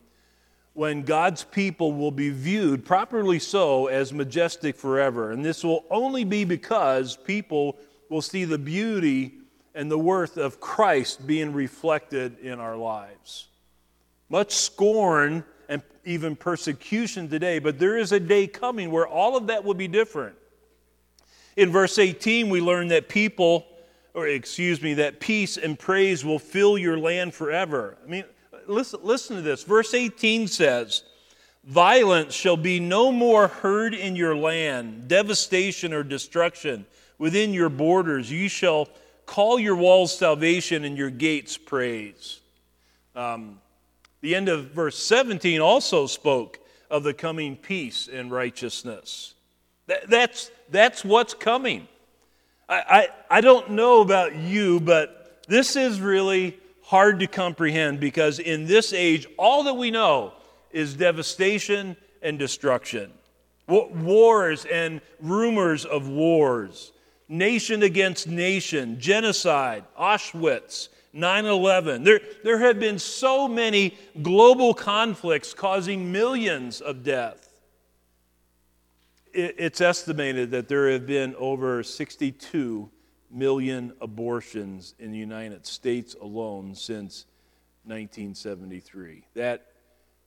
when 0.73 1.03
God's 1.03 1.43
people 1.43 1.93
will 1.93 2.11
be 2.11 2.29
viewed, 2.29 2.85
properly 2.85 3.39
so, 3.39 3.87
as 3.87 4.13
majestic 4.13 4.75
forever. 4.75 5.31
And 5.31 5.43
this 5.43 5.63
will 5.63 5.85
only 5.91 6.23
be 6.23 6.45
because 6.45 7.17
people 7.17 7.77
will 8.09 8.21
see 8.21 8.45
the 8.45 8.57
beauty 8.57 9.33
and 9.75 9.91
the 9.91 9.99
worth 9.99 10.37
of 10.37 10.59
Christ 10.59 11.27
being 11.27 11.53
reflected 11.53 12.39
in 12.39 12.59
our 12.59 12.75
lives. 12.75 13.47
Much 14.29 14.53
scorn 14.53 15.43
and 15.67 15.81
even 16.05 16.35
persecution 16.35 17.29
today, 17.29 17.59
but 17.59 17.77
there 17.77 17.97
is 17.97 18.11
a 18.11 18.19
day 18.19 18.47
coming 18.47 18.89
where 18.89 19.07
all 19.07 19.37
of 19.37 19.47
that 19.47 19.63
will 19.63 19.73
be 19.73 19.87
different. 19.87 20.35
In 21.55 21.71
verse 21.71 21.97
18, 21.97 22.49
we 22.49 22.61
learn 22.61 22.87
that 22.89 23.09
people, 23.09 23.65
or 24.13 24.27
excuse 24.27 24.81
me, 24.81 24.95
that 24.95 25.19
peace 25.19 25.57
and 25.57 25.77
praise 25.77 26.23
will 26.23 26.39
fill 26.39 26.77
your 26.77 26.97
land 26.97 27.33
forever. 27.33 27.97
I 28.03 28.09
mean, 28.09 28.23
listen, 28.67 28.99
listen 29.03 29.35
to 29.35 29.41
this. 29.41 29.63
Verse 29.63 29.93
18 29.93 30.47
says, 30.47 31.03
Violence 31.65 32.33
shall 32.33 32.57
be 32.57 32.79
no 32.79 33.11
more 33.11 33.47
heard 33.47 33.93
in 33.93 34.15
your 34.15 34.35
land, 34.35 35.07
devastation 35.07 35.93
or 35.93 36.03
destruction 36.03 36.85
within 37.17 37.53
your 37.53 37.69
borders. 37.69 38.31
You 38.31 38.47
shall 38.47 38.87
call 39.25 39.59
your 39.59 39.75
walls 39.75 40.17
salvation 40.17 40.85
and 40.85 40.97
your 40.97 41.09
gates 41.09 41.57
praise. 41.57 42.39
Um, 43.15 43.59
the 44.21 44.35
end 44.35 44.49
of 44.49 44.71
verse 44.71 44.97
17 44.97 45.61
also 45.61 46.07
spoke 46.07 46.59
of 46.89 47.03
the 47.03 47.13
coming 47.13 47.55
peace 47.55 48.09
and 48.11 48.31
righteousness. 48.31 49.35
That, 49.87 50.09
that's, 50.09 50.49
that's 50.71 51.03
what's 51.03 51.33
coming. 51.33 51.87
I, 52.67 53.07
I, 53.29 53.37
I 53.37 53.41
don't 53.41 53.71
know 53.71 54.01
about 54.01 54.35
you, 54.35 54.79
but 54.79 55.43
this 55.47 55.75
is 55.75 55.99
really 55.99 56.57
hard 56.83 57.19
to 57.19 57.27
comprehend 57.27 57.99
because 57.99 58.39
in 58.39 58.65
this 58.65 58.93
age, 58.93 59.27
all 59.37 59.63
that 59.63 59.75
we 59.75 59.91
know 59.91 60.33
is 60.71 60.95
devastation 60.95 61.95
and 62.21 62.39
destruction. 62.39 63.11
Wars 63.67 64.65
and 64.65 64.99
rumors 65.21 65.85
of 65.85 66.07
wars, 66.09 66.91
nation 67.27 67.83
against 67.83 68.27
nation, 68.27 68.99
genocide, 68.99 69.83
Auschwitz, 69.99 70.89
9 71.13 71.45
11. 71.45 72.03
There, 72.03 72.19
there 72.43 72.57
have 72.59 72.79
been 72.79 72.97
so 72.97 73.47
many 73.47 73.97
global 74.21 74.73
conflicts 74.73 75.53
causing 75.53 76.11
millions 76.11 76.81
of 76.81 77.03
death. 77.03 77.38
It's 79.33 79.81
estimated 79.81 80.51
that 80.51 80.67
there 80.67 80.89
have 80.91 81.05
been 81.05 81.35
over 81.35 81.83
62 81.83 82.89
million 83.31 83.93
abortions 84.01 84.95
in 84.99 85.11
the 85.11 85.17
United 85.17 85.65
States 85.65 86.15
alone 86.19 86.73
since 86.75 87.25
1973. 87.85 89.25
That, 89.35 89.67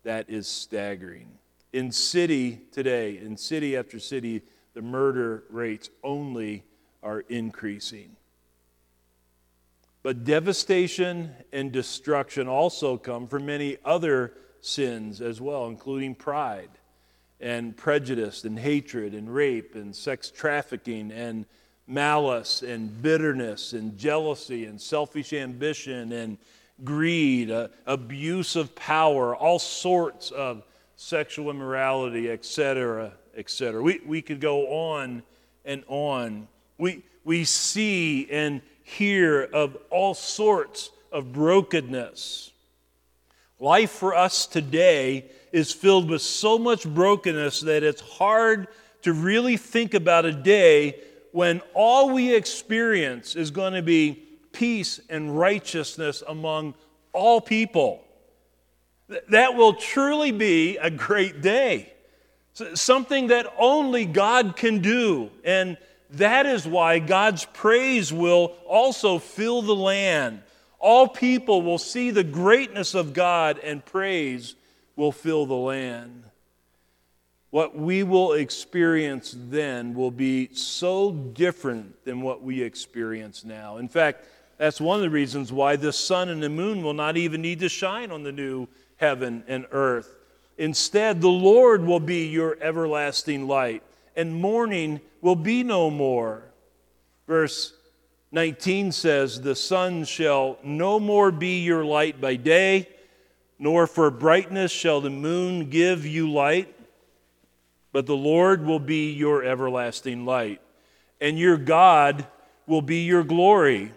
that 0.04 0.30
is 0.30 0.46
staggering. 0.46 1.28
In 1.72 1.90
city 1.90 2.60
today, 2.70 3.18
in 3.18 3.36
city 3.36 3.76
after 3.76 3.98
city, 3.98 4.42
the 4.74 4.82
murder 4.82 5.44
rates 5.50 5.90
only 6.02 6.64
are 7.02 7.20
increasing. 7.20 8.16
But 10.02 10.24
devastation 10.24 11.30
and 11.52 11.72
destruction 11.72 12.48
also 12.48 12.96
come 12.96 13.26
from 13.26 13.46
many 13.46 13.78
other 13.84 14.34
sins 14.60 15.20
as 15.20 15.40
well, 15.40 15.66
including 15.66 16.14
pride 16.14 16.70
and 17.42 17.76
prejudice 17.76 18.44
and 18.44 18.58
hatred 18.58 19.14
and 19.14 19.32
rape 19.32 19.74
and 19.74 19.94
sex 19.94 20.30
trafficking 20.30 21.10
and 21.10 21.44
malice 21.86 22.62
and 22.62 23.02
bitterness 23.02 23.72
and 23.72 23.98
jealousy 23.98 24.64
and 24.66 24.80
selfish 24.80 25.32
ambition 25.32 26.12
and 26.12 26.38
greed, 26.84 27.50
uh, 27.50 27.68
abuse 27.86 28.56
of 28.56 28.74
power, 28.74 29.34
all 29.36 29.58
sorts 29.58 30.30
of 30.30 30.62
sexual 30.96 31.50
immorality, 31.50 32.30
etc., 32.30 33.12
etc. 33.36 33.82
We, 33.82 34.00
we 34.06 34.22
could 34.22 34.40
go 34.40 34.68
on 34.68 35.22
and 35.64 35.82
on. 35.88 36.46
We, 36.78 37.02
we 37.24 37.44
see 37.44 38.30
and 38.30 38.62
hear 38.84 39.42
of 39.42 39.76
all 39.90 40.14
sorts 40.14 40.90
of 41.10 41.32
brokenness. 41.32 42.52
Life 43.58 43.90
for 43.90 44.14
us 44.14 44.46
today 44.46 45.30
is 45.52 45.70
filled 45.72 46.08
with 46.08 46.22
so 46.22 46.58
much 46.58 46.86
brokenness 46.86 47.60
that 47.60 47.82
it's 47.82 48.00
hard 48.00 48.68
to 49.02 49.12
really 49.12 49.56
think 49.56 49.94
about 49.94 50.24
a 50.24 50.32
day 50.32 50.98
when 51.32 51.60
all 51.74 52.10
we 52.10 52.34
experience 52.34 53.36
is 53.36 53.50
going 53.50 53.74
to 53.74 53.82
be 53.82 54.22
peace 54.52 55.00
and 55.08 55.38
righteousness 55.38 56.22
among 56.26 56.74
all 57.12 57.40
people. 57.40 58.04
That 59.30 59.54
will 59.54 59.74
truly 59.74 60.30
be 60.32 60.78
a 60.78 60.90
great 60.90 61.42
day. 61.42 61.92
Something 62.74 63.28
that 63.28 63.52
only 63.58 64.04
God 64.04 64.56
can 64.56 64.80
do. 64.80 65.30
And 65.44 65.76
that 66.10 66.46
is 66.46 66.66
why 66.66 66.98
God's 66.98 67.46
praise 67.46 68.12
will 68.12 68.54
also 68.66 69.18
fill 69.18 69.62
the 69.62 69.74
land. 69.74 70.42
All 70.78 71.08
people 71.08 71.62
will 71.62 71.78
see 71.78 72.10
the 72.10 72.24
greatness 72.24 72.94
of 72.94 73.12
God, 73.12 73.58
and 73.58 73.84
praise 73.84 74.54
will 74.96 75.12
fill 75.12 75.46
the 75.46 75.54
land 75.54 76.24
what 77.52 77.76
we 77.76 78.02
will 78.02 78.32
experience 78.32 79.36
then 79.36 79.92
will 79.92 80.10
be 80.10 80.48
so 80.54 81.12
different 81.12 82.02
than 82.06 82.22
what 82.22 82.42
we 82.42 82.62
experience 82.62 83.44
now. 83.44 83.76
In 83.76 83.90
fact, 83.90 84.24
that's 84.56 84.80
one 84.80 84.96
of 84.96 85.02
the 85.02 85.10
reasons 85.10 85.52
why 85.52 85.76
the 85.76 85.92
sun 85.92 86.30
and 86.30 86.42
the 86.42 86.48
moon 86.48 86.82
will 86.82 86.94
not 86.94 87.18
even 87.18 87.42
need 87.42 87.60
to 87.60 87.68
shine 87.68 88.10
on 88.10 88.22
the 88.22 88.32
new 88.32 88.68
heaven 88.96 89.44
and 89.48 89.66
earth. 89.70 90.16
Instead, 90.56 91.20
the 91.20 91.28
Lord 91.28 91.84
will 91.84 92.00
be 92.00 92.26
your 92.26 92.56
everlasting 92.62 93.46
light, 93.46 93.82
and 94.16 94.34
morning 94.34 95.02
will 95.20 95.36
be 95.36 95.62
no 95.62 95.90
more. 95.90 96.44
Verse 97.26 97.74
19 98.30 98.92
says, 98.92 99.42
The 99.42 99.54
sun 99.54 100.04
shall 100.04 100.56
no 100.64 100.98
more 100.98 101.30
be 101.30 101.60
your 101.60 101.84
light 101.84 102.18
by 102.18 102.36
day, 102.36 102.88
nor 103.62 103.86
for 103.86 104.10
brightness 104.10 104.72
shall 104.72 105.00
the 105.00 105.10
moon 105.10 105.70
give 105.70 106.04
you 106.04 106.30
light 106.30 106.74
but 107.92 108.06
the 108.06 108.16
Lord 108.16 108.64
will 108.64 108.80
be 108.80 109.12
your 109.12 109.44
everlasting 109.44 110.24
light, 110.24 110.60
and 111.20 111.38
your 111.38 111.58
God 111.58 112.26
will 112.66 112.82
be 112.82 113.04
your 113.04 113.22
glory. 113.22 113.92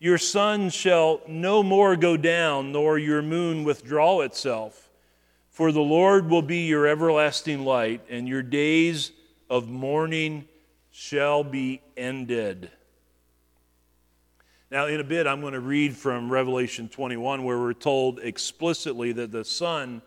Your 0.00 0.18
sun 0.18 0.68
shall 0.68 1.20
no 1.28 1.62
more 1.62 1.94
go 1.96 2.16
down, 2.16 2.72
nor 2.72 2.98
your 2.98 3.22
moon 3.22 3.62
withdraw 3.62 4.20
itself. 4.20 4.90
For 5.48 5.70
the 5.70 5.80
Lord 5.80 6.28
will 6.28 6.42
be 6.42 6.66
your 6.66 6.88
everlasting 6.88 7.64
light, 7.64 8.02
and 8.10 8.28
your 8.28 8.42
days 8.42 9.12
of 9.48 9.68
mourning 9.68 10.48
shall 10.90 11.44
be 11.44 11.80
ended. 11.96 12.70
Now, 14.74 14.86
in 14.86 14.98
a 14.98 15.04
bit, 15.04 15.28
I'm 15.28 15.40
going 15.40 15.52
to 15.52 15.60
read 15.60 15.96
from 15.96 16.28
Revelation 16.28 16.88
21, 16.88 17.44
where 17.44 17.60
we're 17.60 17.74
told 17.74 18.18
explicitly 18.18 19.12
that 19.12 19.30
the 19.30 19.44
sun 19.44 20.02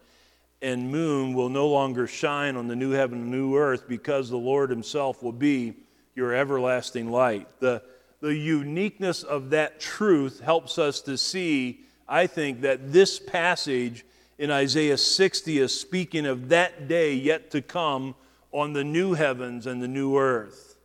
and 0.62 0.92
moon 0.92 1.34
will 1.34 1.48
no 1.48 1.70
longer 1.70 2.06
shine 2.06 2.58
on 2.58 2.68
the 2.68 2.76
new 2.76 2.92
heaven 2.92 3.20
and 3.20 3.32
new 3.32 3.56
earth 3.56 3.88
because 3.88 4.30
the 4.30 4.38
Lord 4.38 4.70
Himself 4.70 5.24
will 5.24 5.32
be 5.32 5.74
your 6.16 6.34
everlasting 6.34 7.10
light. 7.10 7.48
The, 7.62 7.82
the 8.20 8.36
uniqueness 8.36 9.24
of 9.24 9.52
that 9.52 9.80
truth 9.80 10.42
helps 10.42 10.78
us 10.78 11.00
to 11.04 11.18
see, 11.18 11.86
I 12.06 12.28
think, 12.28 12.60
that 12.60 12.92
this 12.92 13.20
passage 13.20 14.04
in 14.38 14.52
Isaiah 14.52 14.98
60 14.98 15.60
is 15.60 15.80
speaking 15.80 16.26
of 16.26 16.50
that 16.50 16.90
day 16.90 17.14
yet 17.14 17.52
to 17.52 17.62
come 17.62 18.16
on 18.52 18.74
the 18.74 18.84
new 18.84 19.14
heavens 19.14 19.66
and 19.66 19.82
the 19.82 19.88
new 19.88 20.18
earth. 20.18 20.76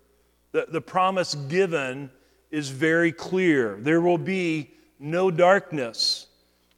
The, 0.53 0.67
the 0.69 0.81
promise 0.81 1.35
given 1.35 2.11
is 2.53 2.69
very 2.69 3.11
clear. 3.11 3.77
There 3.81 4.01
will 4.01 4.19
be 4.19 4.71
no 5.01 5.33
darkness. 5.33 6.29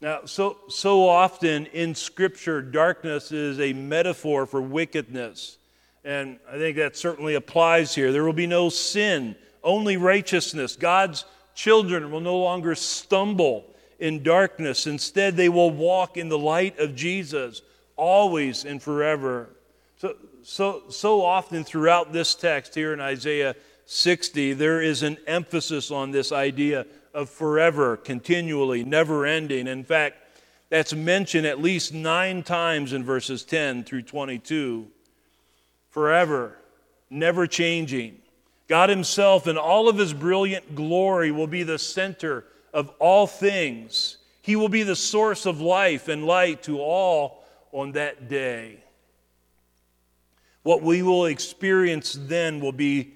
Now, 0.01 0.21
so, 0.25 0.57
so 0.69 1.07
often 1.07 1.67
in 1.67 1.93
Scripture, 1.93 2.61
darkness 2.61 3.31
is 3.31 3.59
a 3.59 3.73
metaphor 3.73 4.45
for 4.45 4.61
wickedness. 4.61 5.57
And 6.03 6.39
I 6.49 6.57
think 6.57 6.77
that 6.77 6.95
certainly 6.95 7.35
applies 7.35 7.93
here. 7.93 8.11
There 8.11 8.23
will 8.23 8.33
be 8.33 8.47
no 8.47 8.69
sin, 8.69 9.35
only 9.63 9.97
righteousness. 9.97 10.75
God's 10.75 11.25
children 11.55 12.09
will 12.09 12.21
no 12.21 12.37
longer 12.37 12.73
stumble 12.73 13.65
in 13.99 14.23
darkness. 14.23 14.87
Instead, 14.87 15.35
they 15.35 15.49
will 15.49 15.71
walk 15.71 16.17
in 16.17 16.29
the 16.29 16.37
light 16.37 16.79
of 16.79 16.95
Jesus 16.95 17.61
always 17.95 18.65
and 18.65 18.81
forever. 18.81 19.49
So, 19.97 20.15
so, 20.43 20.83
so 20.89 21.25
often 21.25 21.63
throughout 21.63 22.13
this 22.13 22.35
text 22.35 22.75
here 22.75 22.93
in 22.93 22.99
Isaiah 22.99 23.55
60, 23.85 24.53
there 24.53 24.81
is 24.81 25.03
an 25.03 25.17
emphasis 25.27 25.91
on 25.91 26.11
this 26.11 26.31
idea 26.31 26.85
of 27.13 27.29
forever, 27.29 27.97
continually, 27.97 28.83
never 28.83 29.25
ending. 29.25 29.67
In 29.67 29.83
fact, 29.83 30.17
that's 30.69 30.93
mentioned 30.93 31.45
at 31.45 31.61
least 31.61 31.93
nine 31.93 32.43
times 32.43 32.93
in 32.93 33.03
verses 33.03 33.43
10 33.43 33.83
through 33.83 34.01
22. 34.01 34.87
Forever, 35.91 36.57
never 37.09 37.47
changing. 37.47 38.17
God 38.67 38.89
Himself, 38.89 39.47
in 39.47 39.57
all 39.57 39.87
of 39.87 39.97
His 39.97 40.13
brilliant 40.13 40.75
glory, 40.75 41.31
will 41.31 41.47
be 41.47 41.63
the 41.63 41.79
center 41.79 42.45
of 42.73 42.91
all 42.99 43.27
things. 43.27 44.17
He 44.41 44.55
will 44.55 44.69
be 44.69 44.83
the 44.83 44.95
source 44.95 45.45
of 45.45 45.61
life 45.61 46.07
and 46.07 46.25
light 46.25 46.63
to 46.63 46.79
all 46.79 47.43
on 47.71 47.93
that 47.93 48.27
day. 48.27 48.83
What 50.63 50.81
we 50.81 51.03
will 51.03 51.27
experience 51.27 52.17
then 52.19 52.59
will 52.59 52.71
be 52.71 53.13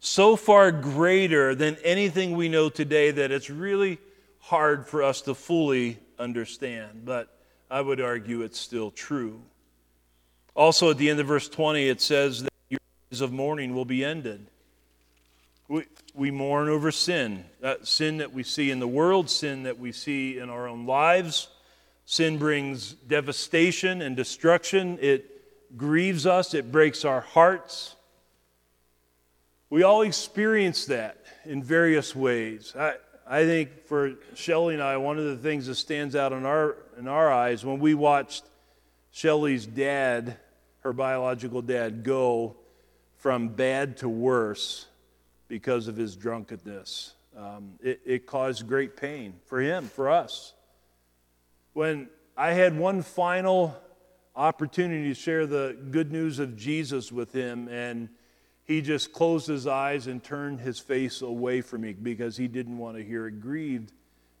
so 0.00 0.34
far 0.34 0.72
greater 0.72 1.54
than 1.54 1.76
anything 1.84 2.36
we 2.36 2.48
know 2.48 2.70
today 2.70 3.10
that 3.10 3.30
it's 3.30 3.50
really 3.50 3.98
hard 4.40 4.86
for 4.86 5.02
us 5.02 5.20
to 5.22 5.34
fully 5.34 5.98
understand. 6.18 7.02
But 7.04 7.28
I 7.70 7.80
would 7.82 8.00
argue 8.00 8.42
it's 8.42 8.58
still 8.58 8.90
true. 8.90 9.40
Also, 10.56 10.90
at 10.90 10.98
the 10.98 11.08
end 11.08 11.20
of 11.20 11.26
verse 11.26 11.48
20, 11.48 11.88
it 11.88 12.00
says 12.00 12.42
that 12.42 12.52
your 12.68 12.80
days 13.10 13.20
of 13.20 13.32
mourning 13.32 13.74
will 13.74 13.84
be 13.84 14.04
ended. 14.04 14.46
We, 15.68 15.84
we 16.14 16.30
mourn 16.32 16.68
over 16.68 16.90
sin 16.90 17.44
that 17.60 17.86
sin 17.86 18.16
that 18.16 18.32
we 18.32 18.42
see 18.42 18.70
in 18.72 18.80
the 18.80 18.88
world, 18.88 19.30
sin 19.30 19.62
that 19.62 19.78
we 19.78 19.92
see 19.92 20.38
in 20.38 20.50
our 20.50 20.66
own 20.66 20.86
lives. 20.86 21.48
Sin 22.06 22.38
brings 22.38 22.94
devastation 22.94 24.02
and 24.02 24.16
destruction. 24.16 24.98
It 25.00 25.76
grieves 25.76 26.26
us, 26.26 26.54
it 26.54 26.72
breaks 26.72 27.04
our 27.04 27.20
hearts. 27.20 27.94
We 29.70 29.84
all 29.84 30.02
experience 30.02 30.86
that 30.86 31.18
in 31.44 31.62
various 31.62 32.16
ways. 32.16 32.74
I, 32.76 32.94
I 33.24 33.44
think 33.44 33.86
for 33.86 34.14
Shelly 34.34 34.74
and 34.74 34.82
I, 34.82 34.96
one 34.96 35.16
of 35.16 35.24
the 35.24 35.36
things 35.36 35.68
that 35.68 35.76
stands 35.76 36.16
out 36.16 36.32
in 36.32 36.44
our, 36.44 36.76
in 36.98 37.06
our 37.06 37.32
eyes 37.32 37.64
when 37.64 37.78
we 37.78 37.94
watched 37.94 38.42
Shelly's 39.12 39.66
dad, 39.66 40.36
her 40.80 40.92
biological 40.92 41.62
dad, 41.62 42.02
go 42.02 42.56
from 43.18 43.50
bad 43.50 43.98
to 43.98 44.08
worse 44.08 44.86
because 45.46 45.86
of 45.86 45.96
his 45.96 46.16
drunkenness. 46.16 47.14
Um, 47.36 47.74
it, 47.80 48.00
it 48.04 48.26
caused 48.26 48.66
great 48.66 48.96
pain 48.96 49.34
for 49.46 49.60
him, 49.60 49.86
for 49.86 50.10
us. 50.10 50.52
When 51.74 52.08
I 52.36 52.54
had 52.54 52.76
one 52.76 53.02
final 53.02 53.76
opportunity 54.34 55.06
to 55.08 55.14
share 55.14 55.46
the 55.46 55.78
good 55.92 56.10
news 56.10 56.40
of 56.40 56.56
Jesus 56.56 57.12
with 57.12 57.32
him, 57.32 57.68
and 57.68 58.08
he 58.70 58.80
just 58.80 59.12
closed 59.12 59.48
his 59.48 59.66
eyes 59.66 60.06
and 60.06 60.22
turned 60.22 60.60
his 60.60 60.78
face 60.78 61.22
away 61.22 61.60
from 61.60 61.80
me 61.80 61.92
because 61.92 62.36
he 62.36 62.46
didn't 62.46 62.78
want 62.78 62.96
to 62.96 63.02
hear. 63.02 63.26
It 63.26 63.40
grieved 63.40 63.92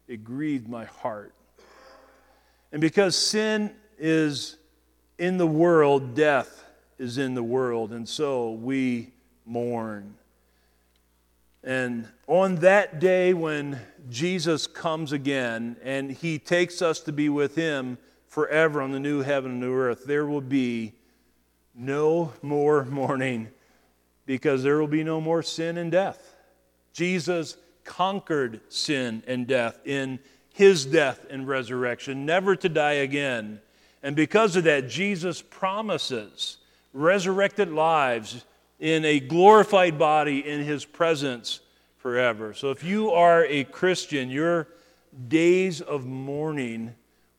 it 0.06 0.22
grieved 0.22 0.68
my 0.68 0.84
heart. 0.84 1.34
And 2.70 2.80
because 2.80 3.16
sin 3.16 3.74
is 3.98 4.56
in 5.18 5.36
the 5.36 5.48
world 5.48 6.14
death 6.14 6.64
is 6.96 7.18
in 7.18 7.34
the 7.34 7.42
world 7.42 7.92
and 7.92 8.08
so 8.08 8.52
we 8.52 9.12
mourn. 9.46 10.14
And 11.64 12.06
on 12.28 12.54
that 12.56 13.00
day 13.00 13.34
when 13.34 13.80
Jesus 14.08 14.68
comes 14.68 15.10
again 15.10 15.76
and 15.82 16.08
he 16.08 16.38
takes 16.38 16.82
us 16.82 17.00
to 17.00 17.12
be 17.12 17.28
with 17.28 17.56
him 17.56 17.98
forever 18.28 18.80
on 18.80 18.92
the 18.92 19.00
new 19.00 19.22
heaven 19.22 19.50
and 19.50 19.60
new 19.60 19.74
earth, 19.74 20.04
there 20.04 20.24
will 20.24 20.40
be 20.40 20.92
no 21.74 22.32
more 22.42 22.84
mourning 22.90 23.48
because 24.26 24.62
there 24.62 24.78
will 24.78 24.86
be 24.86 25.04
no 25.04 25.20
more 25.20 25.42
sin 25.42 25.78
and 25.78 25.90
death. 25.90 26.36
Jesus 26.92 27.56
conquered 27.84 28.60
sin 28.68 29.22
and 29.26 29.46
death 29.46 29.80
in 29.84 30.18
his 30.52 30.84
death 30.84 31.26
and 31.30 31.46
resurrection, 31.48 32.26
never 32.26 32.56
to 32.56 32.68
die 32.68 32.94
again. 32.94 33.60
And 34.02 34.16
because 34.16 34.56
of 34.56 34.64
that, 34.64 34.88
Jesus 34.88 35.42
promises 35.42 36.58
resurrected 36.92 37.70
lives 37.70 38.44
in 38.78 39.04
a 39.04 39.20
glorified 39.20 39.98
body 39.98 40.46
in 40.46 40.62
his 40.64 40.84
presence 40.84 41.60
forever. 41.98 42.54
So 42.54 42.70
if 42.70 42.82
you 42.82 43.10
are 43.10 43.44
a 43.44 43.64
Christian, 43.64 44.30
your 44.30 44.68
days 45.28 45.80
of 45.80 46.06
mourning 46.06 46.94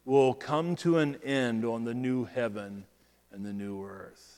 will 0.06 0.34
come 0.34 0.76
to 0.78 1.00
an 1.00 1.17
end 1.24 1.65
on 1.65 1.84
the 1.84 1.94
new 1.94 2.26
heaven 2.26 2.86
and 3.32 3.46
the 3.46 3.54
new 3.54 3.84
earth. 3.84 4.31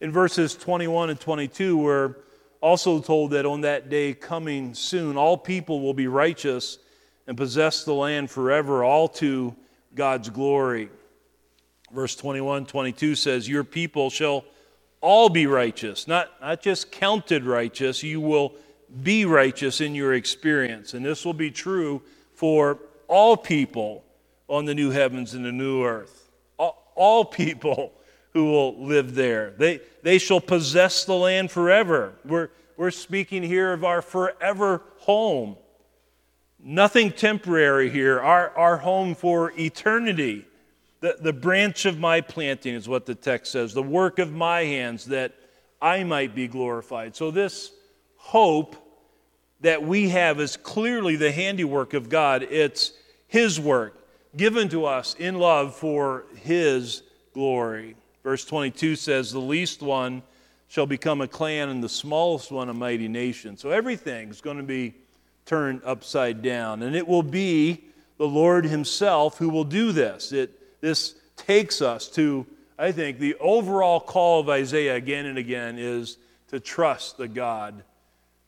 In 0.00 0.12
verses 0.12 0.54
21 0.54 1.08
and 1.10 1.18
22, 1.18 1.78
we're 1.78 2.16
also 2.60 3.00
told 3.00 3.30
that 3.30 3.46
on 3.46 3.62
that 3.62 3.88
day 3.88 4.12
coming 4.12 4.74
soon, 4.74 5.16
all 5.16 5.38
people 5.38 5.80
will 5.80 5.94
be 5.94 6.06
righteous 6.06 6.78
and 7.26 7.36
possess 7.36 7.84
the 7.84 7.94
land 7.94 8.30
forever, 8.30 8.84
all 8.84 9.08
to 9.08 9.56
God's 9.94 10.28
glory. 10.28 10.90
Verse 11.92 12.14
21 12.14 12.66
22 12.66 13.14
says, 13.14 13.48
Your 13.48 13.64
people 13.64 14.10
shall 14.10 14.44
all 15.00 15.30
be 15.30 15.46
righteous, 15.46 16.06
not, 16.06 16.30
not 16.42 16.60
just 16.60 16.92
counted 16.92 17.44
righteous, 17.44 18.02
you 18.02 18.20
will 18.20 18.54
be 19.02 19.24
righteous 19.24 19.80
in 19.80 19.94
your 19.94 20.12
experience. 20.12 20.92
And 20.92 21.04
this 21.04 21.24
will 21.24 21.34
be 21.34 21.50
true 21.50 22.02
for 22.34 22.78
all 23.08 23.36
people 23.36 24.04
on 24.48 24.66
the 24.66 24.74
new 24.74 24.90
heavens 24.90 25.32
and 25.32 25.44
the 25.44 25.52
new 25.52 25.84
earth. 25.84 26.30
All, 26.58 26.92
all 26.94 27.24
people 27.24 27.92
who 28.36 28.44
will 28.44 28.84
live 28.84 29.14
there. 29.14 29.54
They, 29.56 29.80
they 30.02 30.18
shall 30.18 30.42
possess 30.42 31.06
the 31.06 31.14
land 31.14 31.50
forever. 31.50 32.12
We're, 32.22 32.50
we're 32.76 32.90
speaking 32.90 33.42
here 33.42 33.72
of 33.72 33.82
our 33.82 34.02
forever 34.02 34.82
home. 34.98 35.56
Nothing 36.62 37.12
temporary 37.12 37.88
here, 37.88 38.20
our, 38.20 38.50
our 38.50 38.76
home 38.76 39.14
for 39.14 39.54
eternity. 39.58 40.44
The, 41.00 41.16
the 41.18 41.32
branch 41.32 41.86
of 41.86 41.98
my 41.98 42.20
planting 42.20 42.74
is 42.74 42.86
what 42.86 43.06
the 43.06 43.14
text 43.14 43.52
says, 43.52 43.72
the 43.72 43.82
work 43.82 44.18
of 44.18 44.30
my 44.34 44.64
hands 44.64 45.06
that 45.06 45.32
I 45.80 46.04
might 46.04 46.34
be 46.34 46.46
glorified. 46.46 47.16
So, 47.16 47.30
this 47.30 47.72
hope 48.16 48.76
that 49.62 49.82
we 49.82 50.10
have 50.10 50.40
is 50.40 50.58
clearly 50.58 51.16
the 51.16 51.32
handiwork 51.32 51.94
of 51.94 52.10
God. 52.10 52.42
It's 52.42 52.92
His 53.28 53.58
work 53.58 53.94
given 54.36 54.68
to 54.68 54.84
us 54.84 55.16
in 55.18 55.38
love 55.38 55.74
for 55.74 56.26
His 56.42 57.02
glory. 57.32 57.96
Verse 58.26 58.44
22 58.44 58.96
says, 58.96 59.30
The 59.30 59.38
least 59.38 59.82
one 59.82 60.20
shall 60.66 60.84
become 60.84 61.20
a 61.20 61.28
clan, 61.28 61.68
and 61.68 61.80
the 61.80 61.88
smallest 61.88 62.50
one 62.50 62.68
a 62.68 62.74
mighty 62.74 63.06
nation. 63.06 63.56
So 63.56 63.70
everything's 63.70 64.40
going 64.40 64.56
to 64.56 64.64
be 64.64 64.94
turned 65.44 65.80
upside 65.84 66.42
down. 66.42 66.82
And 66.82 66.96
it 66.96 67.06
will 67.06 67.22
be 67.22 67.84
the 68.18 68.26
Lord 68.26 68.64
Himself 68.64 69.38
who 69.38 69.48
will 69.48 69.62
do 69.62 69.92
this. 69.92 70.32
It, 70.32 70.80
this 70.80 71.14
takes 71.36 71.80
us 71.80 72.08
to, 72.16 72.44
I 72.76 72.90
think, 72.90 73.20
the 73.20 73.36
overall 73.36 74.00
call 74.00 74.40
of 74.40 74.48
Isaiah 74.48 74.96
again 74.96 75.26
and 75.26 75.38
again 75.38 75.78
is 75.78 76.18
to 76.48 76.58
trust 76.58 77.18
the 77.18 77.28
God 77.28 77.84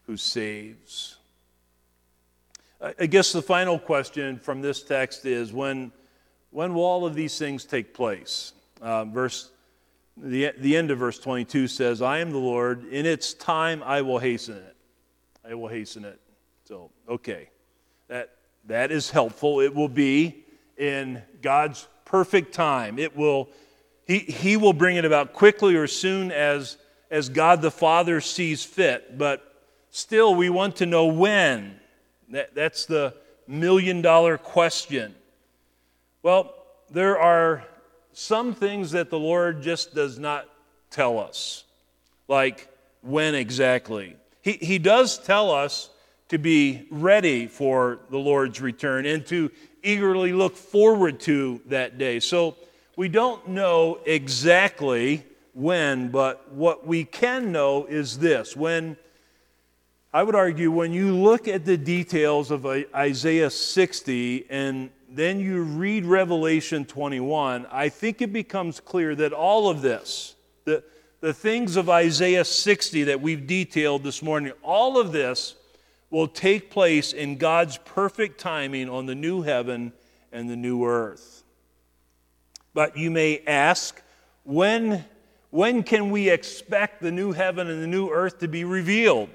who 0.09 0.17
saves. 0.17 1.19
I 2.99 3.07
guess 3.07 3.31
the 3.31 3.43
final 3.43 3.79
question 3.79 4.41
from 4.41 4.61
this 4.61 4.83
text 4.83 5.25
is 5.25 5.53
when, 5.53 5.93
when 6.51 6.75
will 6.75 6.83
all 6.83 7.07
of 7.07 7.15
these 7.15 7.39
things 7.39 7.65
take 7.65 7.95
place? 7.95 8.55
Uh, 8.83 9.05
verse 9.05 9.53
the, 10.21 10.53
the 10.59 10.77
end 10.77 10.91
of 10.91 10.99
verse 10.99 11.19
22 11.19 11.69
says, 11.69 12.03
I 12.03 12.19
am 12.19 12.31
the 12.31 12.39
Lord. 12.39 12.85
In 12.87 13.07
its 13.07 13.35
time, 13.35 13.83
I 13.83 14.03
will 14.03 14.19
hasten 14.19 14.57
it. 14.57 14.77
I 15.49 15.55
will 15.55 15.69
hasten 15.69 16.05
it. 16.05 16.21
So, 16.65 16.91
okay. 17.09 17.51
That, 18.09 18.31
that 18.67 18.91
is 18.91 19.11
helpful. 19.11 19.61
It 19.61 19.75
will 19.75 19.89
be 19.89 20.45
in 20.77 21.23
God's 21.43 21.87
perfect 22.05 22.53
time. 22.53 22.99
It 22.99 23.17
will, 23.17 23.49
he, 24.07 24.19
he 24.19 24.57
will 24.57 24.73
bring 24.73 24.97
it 24.97 25.05
about 25.05 25.33
quickly 25.33 25.77
or 25.77 25.87
soon 25.87 26.33
as, 26.33 26.79
as 27.11 27.29
God 27.29 27.63
the 27.63 27.71
Father 27.71 28.21
sees 28.21 28.65
fit. 28.65 29.17
But 29.17 29.43
still, 29.91 30.35
we 30.35 30.51
want 30.51 30.77
to 30.77 30.87
know 30.87 31.07
when. 31.07 31.79
That, 32.31 32.55
that's 32.55 32.87
the 32.87 33.15
million 33.47 34.03
dollar 34.03 34.37
question. 34.37 35.15
Well, 36.23 36.55
there 36.91 37.19
are 37.19 37.65
some 38.19 38.53
things 38.53 38.91
that 38.91 39.11
the 39.11 39.19
Lord 39.19 39.63
just 39.63 39.95
does 39.95 40.19
not 40.19 40.49
tell 40.91 41.21
us. 41.21 41.63
Like 42.27 42.69
when 43.01 43.37
exactly. 43.37 44.17
He, 44.43 44.53
he 44.55 44.79
does 44.79 45.19
tell 45.19 45.53
us 45.53 45.89
to 46.29 46.37
be 46.37 46.89
ready 46.91 47.47
for 47.47 48.01
the 48.11 48.19
Lord's 48.19 48.61
return 48.61 49.07
and 49.07 49.25
to 49.27 49.53
eagerly 49.85 50.33
look 50.33 50.57
forward 50.57 51.21
to 51.21 51.61
that 51.67 51.97
day. 51.97 52.19
So 52.19 52.57
we 52.97 53.09
don't 53.09 53.47
know 53.51 54.01
exactly 54.05 55.25
when, 55.55 56.09
but 56.11 56.53
what 56.53 56.85
we 56.85 57.05
can 57.05 57.53
know 57.53 57.87
is 57.87 58.19
this. 58.19 58.57
When 58.57 58.97
I 60.13 60.25
would 60.25 60.35
argue, 60.35 60.73
when 60.73 60.93
you 60.93 61.15
look 61.15 61.47
at 61.47 61.65
the 61.65 61.77
details 61.77 62.51
of 62.51 62.67
Isaiah 62.67 63.51
60 63.51 64.47
and 64.51 64.91
then 65.11 65.41
you 65.41 65.63
read 65.63 66.05
Revelation 66.05 66.85
21, 66.85 67.67
I 67.71 67.89
think 67.89 68.21
it 68.21 68.33
becomes 68.33 68.79
clear 68.79 69.15
that 69.15 69.33
all 69.33 69.71
of 69.71 69.81
this, 69.81 70.35
the, 70.65 70.85
the 71.21 71.33
things 71.33 71.77
of 71.77 71.89
Isaiah 71.89 72.45
60 72.45 73.05
that 73.05 73.21
we've 73.21 73.47
detailed 73.47 74.03
this 74.03 74.23
morning, 74.23 74.53
all 74.63 74.99
of 75.01 75.13
this 75.13 75.55
will 76.11 76.29
take 76.29 76.71
place 76.71 77.13
in 77.13 77.37
God's 77.37 77.79
perfect 77.79 78.39
timing 78.39 78.89
on 78.89 79.07
the 79.07 79.15
new 79.15 79.43
heaven 79.43 79.93
and 80.31 80.49
the 80.49 80.57
new 80.57 80.85
earth. 80.85 81.43
But 82.75 82.97
you 82.97 83.11
may 83.11 83.43
ask, 83.47 84.01
when, 84.45 85.05
when 85.51 85.83
can 85.83 86.11
we 86.11 86.29
expect 86.29 87.01
the 87.03 87.11
new 87.11 87.33
heaven 87.33 87.69
and 87.69 87.83
the 87.83 87.87
new 87.87 88.11
earth 88.11 88.41
to 88.41 88.49
be 88.49 88.65
revealed? 88.65 89.31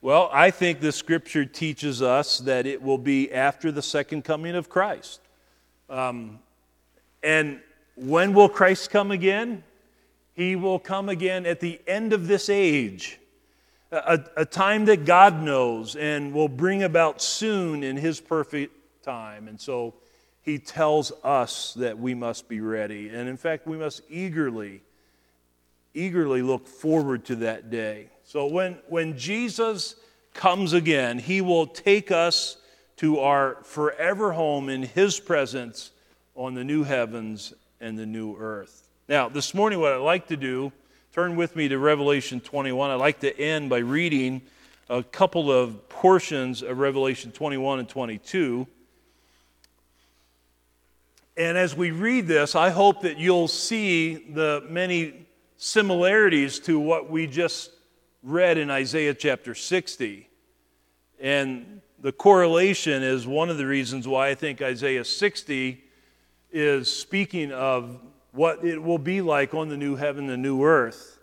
Well, 0.00 0.30
I 0.32 0.52
think 0.52 0.78
the 0.78 0.92
scripture 0.92 1.44
teaches 1.44 2.02
us 2.02 2.38
that 2.40 2.66
it 2.66 2.80
will 2.80 2.98
be 2.98 3.32
after 3.32 3.72
the 3.72 3.82
second 3.82 4.22
coming 4.22 4.54
of 4.54 4.68
Christ. 4.68 5.20
Um, 5.90 6.38
and 7.20 7.60
when 7.96 8.32
will 8.32 8.48
Christ 8.48 8.90
come 8.90 9.10
again? 9.10 9.64
He 10.34 10.54
will 10.54 10.78
come 10.78 11.08
again 11.08 11.46
at 11.46 11.58
the 11.58 11.80
end 11.84 12.12
of 12.12 12.28
this 12.28 12.48
age, 12.48 13.18
a, 13.90 14.20
a 14.36 14.44
time 14.44 14.84
that 14.84 15.04
God 15.04 15.42
knows 15.42 15.96
and 15.96 16.32
will 16.32 16.48
bring 16.48 16.84
about 16.84 17.20
soon 17.20 17.82
in 17.82 17.96
His 17.96 18.20
perfect 18.20 18.72
time. 19.02 19.48
And 19.48 19.60
so 19.60 19.94
He 20.42 20.60
tells 20.60 21.10
us 21.24 21.74
that 21.74 21.98
we 21.98 22.14
must 22.14 22.48
be 22.48 22.60
ready. 22.60 23.08
And 23.08 23.28
in 23.28 23.36
fact, 23.36 23.66
we 23.66 23.76
must 23.76 24.02
eagerly, 24.08 24.80
eagerly 25.92 26.42
look 26.42 26.68
forward 26.68 27.24
to 27.24 27.36
that 27.36 27.68
day. 27.68 28.10
So 28.28 28.46
when, 28.46 28.76
when 28.88 29.16
Jesus 29.16 29.96
comes 30.34 30.74
again, 30.74 31.18
he 31.18 31.40
will 31.40 31.66
take 31.66 32.10
us 32.10 32.58
to 32.98 33.20
our 33.20 33.56
forever 33.62 34.32
home 34.32 34.68
in 34.68 34.82
his 34.82 35.18
presence 35.18 35.92
on 36.34 36.52
the 36.52 36.62
new 36.62 36.84
heavens 36.84 37.54
and 37.80 37.98
the 37.98 38.04
new 38.04 38.36
earth. 38.36 38.86
Now, 39.08 39.30
this 39.30 39.54
morning, 39.54 39.80
what 39.80 39.94
I'd 39.94 40.02
like 40.02 40.26
to 40.26 40.36
do, 40.36 40.72
turn 41.14 41.36
with 41.36 41.56
me 41.56 41.68
to 41.68 41.78
Revelation 41.78 42.38
21. 42.40 42.90
I'd 42.90 42.96
like 42.96 43.20
to 43.20 43.40
end 43.40 43.70
by 43.70 43.78
reading 43.78 44.42
a 44.90 45.02
couple 45.02 45.50
of 45.50 45.88
portions 45.88 46.60
of 46.60 46.80
Revelation 46.80 47.32
21 47.32 47.78
and 47.78 47.88
22. 47.88 48.66
And 51.38 51.56
as 51.56 51.74
we 51.74 51.92
read 51.92 52.26
this, 52.26 52.54
I 52.54 52.68
hope 52.68 53.00
that 53.04 53.16
you'll 53.16 53.48
see 53.48 54.16
the 54.16 54.66
many 54.68 55.26
similarities 55.56 56.58
to 56.58 56.78
what 56.78 57.08
we 57.08 57.26
just 57.26 57.70
read 58.22 58.58
in 58.58 58.70
Isaiah 58.70 59.14
chapter 59.14 59.54
60. 59.54 60.28
And 61.20 61.80
the 62.00 62.12
correlation 62.12 63.02
is 63.02 63.26
one 63.26 63.50
of 63.50 63.58
the 63.58 63.66
reasons 63.66 64.06
why 64.06 64.28
I 64.28 64.34
think 64.34 64.62
Isaiah 64.62 65.04
60 65.04 65.82
is 66.50 66.92
speaking 66.92 67.52
of 67.52 68.00
what 68.32 68.64
it 68.64 68.82
will 68.82 68.98
be 68.98 69.20
like 69.20 69.54
on 69.54 69.68
the 69.68 69.76
new 69.76 69.96
heaven, 69.96 70.26
the 70.26 70.36
new 70.36 70.64
earth. 70.64 71.18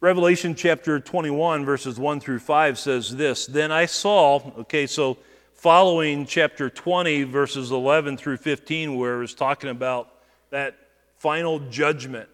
Revelation 0.00 0.54
chapter 0.54 1.00
21, 1.00 1.64
verses 1.64 1.98
1 1.98 2.20
through 2.20 2.38
5 2.38 2.78
says 2.78 3.16
this 3.16 3.46
Then 3.46 3.72
I 3.72 3.86
saw, 3.86 4.52
okay, 4.58 4.86
so 4.86 5.16
following 5.54 6.26
chapter 6.26 6.68
20, 6.68 7.22
verses 7.24 7.70
11 7.70 8.18
through 8.18 8.36
15, 8.36 8.96
where 8.96 9.22
it's 9.22 9.32
talking 9.32 9.70
about 9.70 10.10
that 10.50 10.76
final 11.16 11.58
judgment 11.58 12.33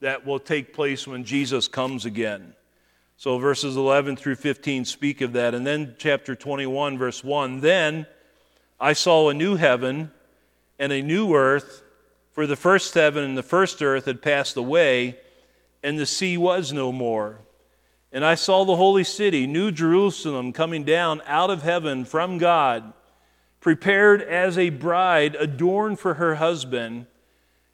that 0.00 0.26
will 0.26 0.38
take 0.38 0.72
place 0.72 1.06
when 1.06 1.24
Jesus 1.24 1.68
comes 1.68 2.04
again. 2.04 2.54
So 3.16 3.38
verses 3.38 3.76
11 3.76 4.16
through 4.16 4.36
15 4.36 4.84
speak 4.84 5.20
of 5.20 5.32
that. 5.32 5.54
And 5.54 5.66
then 5.66 5.96
chapter 5.98 6.36
21, 6.36 6.98
verse 6.98 7.24
1 7.24 7.60
Then 7.60 8.06
I 8.78 8.92
saw 8.92 9.28
a 9.28 9.34
new 9.34 9.56
heaven 9.56 10.12
and 10.78 10.92
a 10.92 11.02
new 11.02 11.34
earth, 11.34 11.82
for 12.32 12.46
the 12.46 12.54
first 12.54 12.94
heaven 12.94 13.24
and 13.24 13.36
the 13.36 13.42
first 13.42 13.82
earth 13.82 14.04
had 14.04 14.22
passed 14.22 14.56
away, 14.56 15.18
and 15.82 15.98
the 15.98 16.06
sea 16.06 16.36
was 16.36 16.72
no 16.72 16.92
more. 16.92 17.40
And 18.12 18.24
I 18.24 18.36
saw 18.36 18.64
the 18.64 18.76
holy 18.76 19.04
city, 19.04 19.46
New 19.46 19.72
Jerusalem, 19.72 20.52
coming 20.52 20.84
down 20.84 21.20
out 21.26 21.50
of 21.50 21.62
heaven 21.62 22.04
from 22.04 22.38
God, 22.38 22.92
prepared 23.60 24.22
as 24.22 24.56
a 24.56 24.70
bride 24.70 25.34
adorned 25.34 25.98
for 25.98 26.14
her 26.14 26.36
husband. 26.36 27.06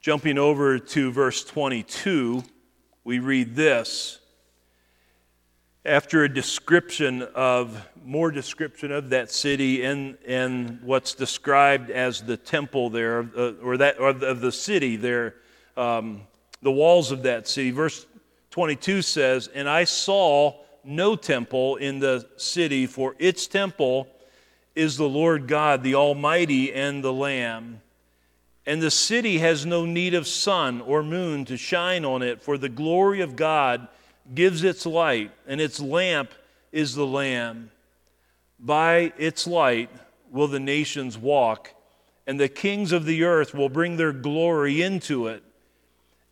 Jumping 0.00 0.38
over 0.38 0.78
to 0.78 1.12
verse 1.12 1.44
22, 1.44 2.42
we 3.04 3.18
read 3.18 3.54
this. 3.54 4.18
After 5.84 6.24
a 6.24 6.28
description 6.28 7.20
of, 7.34 7.86
more 8.02 8.30
description 8.30 8.92
of 8.92 9.10
that 9.10 9.30
city 9.30 9.84
and, 9.84 10.16
and 10.26 10.80
what's 10.80 11.14
described 11.14 11.90
as 11.90 12.22
the 12.22 12.38
temple 12.38 12.88
there, 12.88 13.28
uh, 13.36 13.52
or 13.62 13.76
that, 13.76 14.00
or 14.00 14.08
of 14.08 14.40
the 14.40 14.52
city 14.52 14.96
there, 14.96 15.34
um, 15.76 16.22
the 16.62 16.72
walls 16.72 17.10
of 17.12 17.24
that 17.24 17.46
city. 17.46 17.70
Verse 17.70 18.06
22 18.52 19.02
says, 19.02 19.48
And 19.48 19.68
I 19.68 19.84
saw 19.84 20.64
no 20.82 21.14
temple 21.14 21.76
in 21.76 21.98
the 21.98 22.26
city, 22.38 22.86
for 22.86 23.16
its 23.18 23.46
temple 23.46 24.08
is 24.74 24.96
the 24.96 25.08
Lord 25.08 25.46
God, 25.46 25.82
the 25.82 25.96
Almighty, 25.96 26.72
and 26.72 27.04
the 27.04 27.12
Lamb. 27.12 27.82
And 28.66 28.82
the 28.82 28.90
city 28.90 29.38
has 29.38 29.64
no 29.64 29.86
need 29.86 30.14
of 30.14 30.26
sun 30.26 30.80
or 30.80 31.02
moon 31.02 31.44
to 31.46 31.56
shine 31.56 32.04
on 32.04 32.22
it, 32.22 32.42
for 32.42 32.58
the 32.58 32.68
glory 32.68 33.20
of 33.20 33.36
God 33.36 33.88
gives 34.34 34.62
its 34.64 34.86
light, 34.86 35.30
and 35.46 35.60
its 35.60 35.80
lamp 35.80 36.30
is 36.72 36.94
the 36.94 37.06
Lamb. 37.06 37.70
By 38.58 39.12
its 39.18 39.46
light 39.46 39.90
will 40.30 40.46
the 40.46 40.60
nations 40.60 41.16
walk, 41.16 41.72
and 42.26 42.38
the 42.38 42.48
kings 42.48 42.92
of 42.92 43.06
the 43.06 43.24
earth 43.24 43.54
will 43.54 43.70
bring 43.70 43.96
their 43.96 44.12
glory 44.12 44.82
into 44.82 45.26
it. 45.26 45.42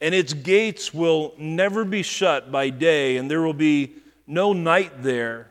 And 0.00 0.14
its 0.14 0.32
gates 0.32 0.94
will 0.94 1.34
never 1.38 1.84
be 1.84 2.02
shut 2.02 2.52
by 2.52 2.70
day, 2.70 3.16
and 3.16 3.30
there 3.30 3.42
will 3.42 3.54
be 3.54 3.94
no 4.26 4.52
night 4.52 5.02
there. 5.02 5.48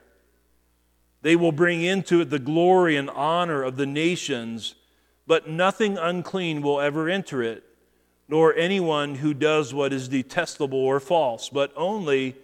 They 1.21 1.35
will 1.35 1.51
bring 1.51 1.81
into 1.81 2.21
it 2.21 2.29
the 2.29 2.39
glory 2.39 2.95
and 2.95 3.09
honor 3.09 3.63
of 3.63 3.75
the 3.75 3.87
nations 3.87 4.75
but 5.27 5.49
nothing 5.49 5.97
unclean 5.97 6.61
will 6.61 6.79
ever 6.79 7.09
enter 7.09 7.43
it, 7.43 7.63
nor 8.29 8.55
anyone 8.55 9.15
who 9.15 9.33
does 9.33 9.73
what 9.73 9.93
is 9.93 10.07
detestable 10.07 10.79
or 10.79 10.99
false, 10.99 11.49
but 11.49 11.71
only 11.75 12.35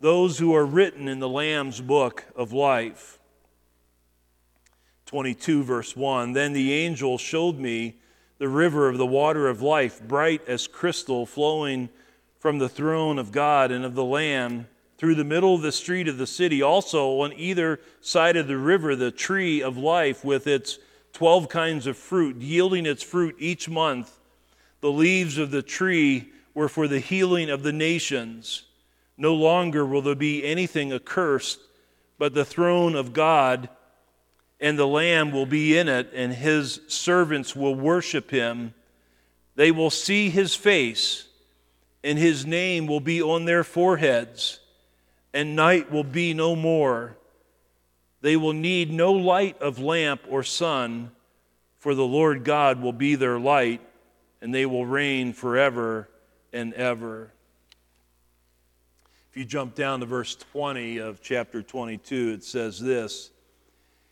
those 0.00 0.38
who 0.38 0.54
are 0.54 0.66
written 0.66 1.06
in 1.06 1.20
the 1.20 1.28
Lamb's 1.28 1.80
book 1.80 2.24
of 2.34 2.52
life. 2.52 3.18
22, 5.06 5.62
verse 5.62 5.94
1 5.94 6.32
Then 6.32 6.54
the 6.54 6.72
angel 6.72 7.18
showed 7.18 7.58
me 7.58 7.96
the 8.38 8.48
river 8.48 8.88
of 8.88 8.98
the 8.98 9.06
water 9.06 9.46
of 9.46 9.62
life, 9.62 10.02
bright 10.02 10.42
as 10.48 10.66
crystal, 10.66 11.26
flowing 11.26 11.90
from 12.40 12.58
the 12.58 12.68
throne 12.68 13.18
of 13.18 13.30
God 13.30 13.70
and 13.70 13.84
of 13.84 13.94
the 13.94 14.04
Lamb 14.04 14.66
through 14.98 15.14
the 15.14 15.22
middle 15.22 15.54
of 15.54 15.62
the 15.62 15.70
street 15.70 16.08
of 16.08 16.18
the 16.18 16.26
city. 16.26 16.62
Also, 16.62 17.20
on 17.20 17.32
either 17.34 17.78
side 18.00 18.36
of 18.36 18.48
the 18.48 18.56
river, 18.56 18.96
the 18.96 19.10
tree 19.10 19.62
of 19.62 19.76
life 19.76 20.24
with 20.24 20.46
its 20.46 20.78
12 21.12 21.48
kinds 21.48 21.86
of 21.86 21.96
fruit, 21.96 22.36
yielding 22.36 22.86
its 22.86 23.02
fruit 23.02 23.36
each 23.38 23.68
month. 23.68 24.18
The 24.80 24.90
leaves 24.90 25.38
of 25.38 25.50
the 25.50 25.62
tree 25.62 26.30
were 26.54 26.68
for 26.68 26.88
the 26.88 27.00
healing 27.00 27.50
of 27.50 27.62
the 27.62 27.72
nations. 27.72 28.64
No 29.16 29.34
longer 29.34 29.84
will 29.86 30.02
there 30.02 30.14
be 30.14 30.44
anything 30.44 30.92
accursed, 30.92 31.60
but 32.18 32.34
the 32.34 32.44
throne 32.44 32.96
of 32.96 33.12
God 33.12 33.68
and 34.62 34.78
the 34.78 34.86
Lamb 34.86 35.32
will 35.32 35.44
be 35.44 35.76
in 35.76 35.88
it, 35.88 36.12
and 36.14 36.32
his 36.32 36.80
servants 36.86 37.56
will 37.56 37.74
worship 37.74 38.30
him. 38.30 38.72
They 39.56 39.72
will 39.72 39.90
see 39.90 40.30
his 40.30 40.54
face, 40.54 41.26
and 42.04 42.16
his 42.16 42.46
name 42.46 42.86
will 42.86 43.00
be 43.00 43.20
on 43.20 43.44
their 43.44 43.64
foreheads, 43.64 44.60
and 45.34 45.56
night 45.56 45.90
will 45.90 46.04
be 46.04 46.32
no 46.32 46.54
more. 46.54 47.16
They 48.22 48.36
will 48.36 48.52
need 48.52 48.92
no 48.92 49.12
light 49.12 49.60
of 49.60 49.80
lamp 49.80 50.22
or 50.30 50.44
sun, 50.44 51.10
for 51.78 51.94
the 51.94 52.06
Lord 52.06 52.44
God 52.44 52.80
will 52.80 52.92
be 52.92 53.16
their 53.16 53.38
light, 53.38 53.80
and 54.40 54.54
they 54.54 54.64
will 54.64 54.86
reign 54.86 55.32
forever 55.32 56.08
and 56.52 56.72
ever. 56.74 57.32
If 59.30 59.36
you 59.36 59.44
jump 59.44 59.74
down 59.74 60.00
to 60.00 60.06
verse 60.06 60.36
20 60.36 60.98
of 60.98 61.20
chapter 61.20 61.62
22, 61.62 62.34
it 62.34 62.44
says 62.44 62.78
this 62.78 63.32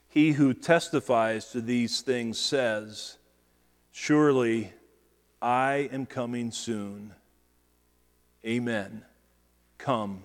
He 0.08 0.32
who 0.32 0.54
testifies 0.54 1.52
to 1.52 1.60
these 1.60 2.00
things 2.00 2.36
says, 2.36 3.16
Surely 3.92 4.72
I 5.40 5.88
am 5.92 6.04
coming 6.04 6.50
soon. 6.50 7.14
Amen. 8.44 9.02
Come, 9.78 10.22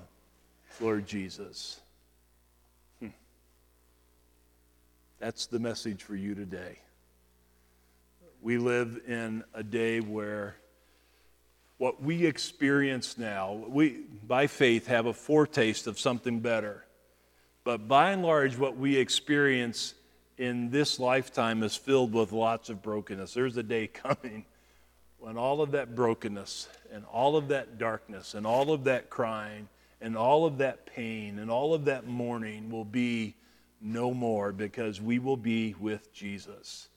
Lord 0.81 1.05
Jesus. 1.05 1.81
That's 5.25 5.47
the 5.47 5.57
message 5.57 6.03
for 6.03 6.15
you 6.15 6.35
today. 6.35 6.77
We 8.43 8.59
live 8.59 9.01
in 9.07 9.43
a 9.55 9.63
day 9.63 9.99
where 9.99 10.55
what 11.79 11.99
we 11.99 12.27
experience 12.27 13.17
now, 13.17 13.53
we, 13.67 14.01
by 14.27 14.45
faith, 14.45 14.85
have 14.85 15.07
a 15.07 15.13
foretaste 15.13 15.87
of 15.87 15.97
something 15.97 16.41
better. 16.41 16.85
But 17.63 17.87
by 17.87 18.11
and 18.11 18.21
large, 18.21 18.55
what 18.55 18.77
we 18.77 18.97
experience 18.97 19.95
in 20.37 20.69
this 20.69 20.99
lifetime 20.99 21.63
is 21.63 21.75
filled 21.75 22.13
with 22.13 22.31
lots 22.31 22.69
of 22.69 22.83
brokenness. 22.83 23.33
There's 23.33 23.57
a 23.57 23.63
day 23.63 23.87
coming 24.03 24.45
when 25.17 25.39
all 25.39 25.59
of 25.59 25.71
that 25.71 25.95
brokenness 25.95 26.69
and 26.93 27.03
all 27.05 27.35
of 27.35 27.47
that 27.47 27.79
darkness 27.79 28.35
and 28.35 28.45
all 28.45 28.71
of 28.71 28.83
that 28.83 29.09
crying 29.09 29.69
and 30.01 30.15
all 30.15 30.45
of 30.45 30.59
that 30.59 30.85
pain 30.85 31.39
and 31.39 31.49
all 31.49 31.73
of 31.73 31.85
that 31.85 32.05
mourning 32.05 32.69
will 32.69 32.85
be 32.85 33.33
no 33.85 34.13
more 34.13 34.51
because 34.51 34.99
we 34.99 35.19
will 35.19 35.37
be 35.37 35.75
with 35.79 36.11
Jesus. 36.11 36.89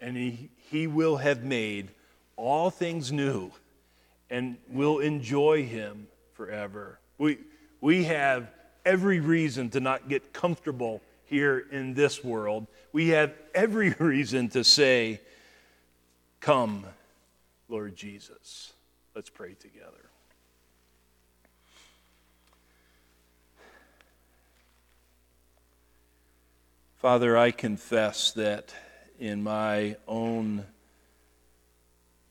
And 0.00 0.16
he, 0.16 0.50
he 0.70 0.88
will 0.88 1.16
have 1.18 1.44
made 1.44 1.90
all 2.36 2.68
things 2.68 3.12
new 3.12 3.52
and 4.28 4.56
will 4.68 4.98
enjoy 4.98 5.64
him 5.64 6.08
forever. 6.34 6.98
We, 7.16 7.38
we 7.80 8.04
have 8.04 8.50
every 8.84 9.20
reason 9.20 9.70
to 9.70 9.80
not 9.80 10.08
get 10.08 10.32
comfortable 10.32 11.00
here 11.26 11.64
in 11.70 11.94
this 11.94 12.24
world. 12.24 12.66
We 12.92 13.10
have 13.10 13.32
every 13.54 13.90
reason 13.98 14.48
to 14.50 14.64
say, 14.64 15.20
Come 16.40 16.84
Lord 17.68 17.94
Jesus. 17.94 18.72
Let's 19.14 19.30
pray 19.30 19.54
together. 19.54 20.01
Father, 27.02 27.36
I 27.36 27.50
confess 27.50 28.30
that 28.34 28.72
in 29.18 29.42
my 29.42 29.96
own 30.06 30.64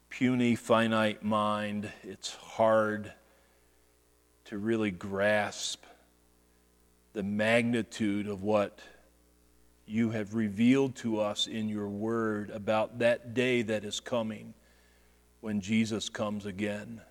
puny, 0.10 0.56
finite 0.56 1.24
mind, 1.24 1.92
it's 2.04 2.34
hard 2.36 3.12
to 4.46 4.58
really 4.58 4.90
grasp 4.90 5.84
the 7.12 7.22
magnitude 7.22 8.30
of 8.30 8.44
what 8.44 8.80
you 9.86 10.12
have 10.12 10.36
revealed 10.36 10.96
to 10.96 11.20
us 11.20 11.48
in 11.48 11.68
your 11.68 11.90
word 11.90 12.50
about 12.50 13.00
that 13.00 13.34
day 13.34 13.64
that 13.64 13.84
is 13.84 14.00
coming 14.00 14.54
when 15.42 15.60
Jesus 15.60 16.08
comes 16.08 16.46
again. 16.46 17.02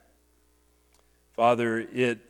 Father, 1.34 1.78
it 1.78 2.20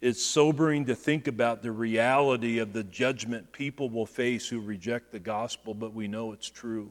is 0.00 0.24
sobering 0.24 0.86
to 0.86 0.94
think 0.94 1.28
about 1.28 1.62
the 1.62 1.72
reality 1.72 2.58
of 2.58 2.72
the 2.72 2.84
judgment 2.84 3.52
people 3.52 3.90
will 3.90 4.06
face 4.06 4.48
who 4.48 4.60
reject 4.60 5.12
the 5.12 5.18
gospel, 5.18 5.74
but 5.74 5.92
we 5.92 6.08
know 6.08 6.32
it's 6.32 6.48
true. 6.48 6.90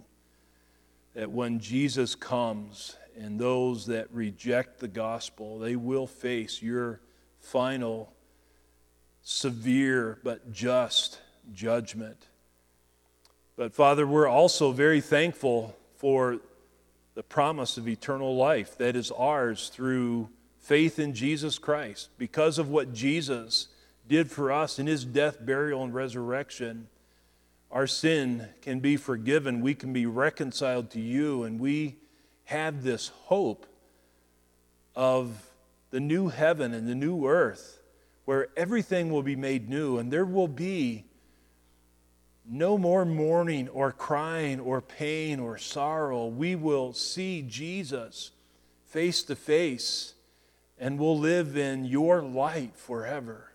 That 1.15 1.32
when 1.32 1.60
Jesus 1.60 2.13
comes 2.13 2.95
and 3.17 3.39
those 3.39 3.88
that 3.88 4.08
reject 4.12 4.80
the 4.80 4.88
gospel, 4.88 5.58
they 5.58 5.76
will 5.76 6.06
face 6.06 6.62
your 6.62 7.02
final, 7.39 8.13
severe, 9.24 10.19
but 10.24 10.52
just 10.52 11.19
judgment. 11.52 12.28
But 13.58 13.74
Father, 13.74 14.06
we're 14.06 14.28
also 14.28 14.72
very 14.72 15.02
thankful 15.02 15.76
for 15.95 16.38
the 17.15 17.24
promise 17.24 17.78
of 17.78 17.88
eternal 17.88 18.36
life 18.36 18.78
that 18.78 18.95
is 18.95 19.12
ours 19.12 19.69
through 19.69 20.30
faith 20.60 21.00
in 21.00 21.13
Jesus 21.13 21.58
Christ. 21.58 22.10
Because 22.17 22.58
of 22.58 22.69
what 22.69 22.93
Jesus 22.93 23.67
did 24.08 24.30
for 24.30 24.52
us 24.52 24.80
in 24.80 24.88
his 24.88 25.06
death, 25.06 25.43
burial, 25.45 25.84
and 25.84 25.93
resurrection, 25.93 26.88
our 27.72 27.88
sin 27.88 28.50
can 28.62 28.80
be 28.80 28.98
forgiven. 28.98 29.62
We 29.62 29.76
can 29.76 29.93
be 29.93 30.06
reconciled 30.06 30.91
to 30.91 31.00
you, 31.00 31.43
and 31.43 31.60
we 31.60 31.98
have 32.45 32.84
this 32.84 33.10
hope 33.26 33.67
of 34.95 35.50
the 35.91 36.00
new 36.00 36.28
heaven 36.30 36.74
and 36.74 36.88
the 36.88 36.95
new 36.95 37.28
earth 37.28 37.80
where 38.26 38.50
everything 38.56 39.12
will 39.12 39.24
be 39.24 39.36
made 39.36 39.69
new 39.69 39.98
and 39.98 40.12
there 40.12 40.26
will 40.26 40.48
be 40.48 41.06
no 42.48 42.78
more 42.78 43.06
mourning 43.06 43.67
or 43.69 43.91
crying 43.91 44.60
or 44.60 44.82
pain 44.82 45.39
or 45.39 45.58
sorrow. 45.58 46.26
We 46.26 46.56
will 46.56 46.93
see 46.93 47.43
Jesus 47.43 48.32
face 48.86 49.24
to 49.24 49.36
face 49.36 50.13
and 50.80 50.98
will 50.98 51.18
live 51.18 51.58
in 51.58 51.86
your 51.86 52.22
light 52.22 52.76
forever. 52.76 53.52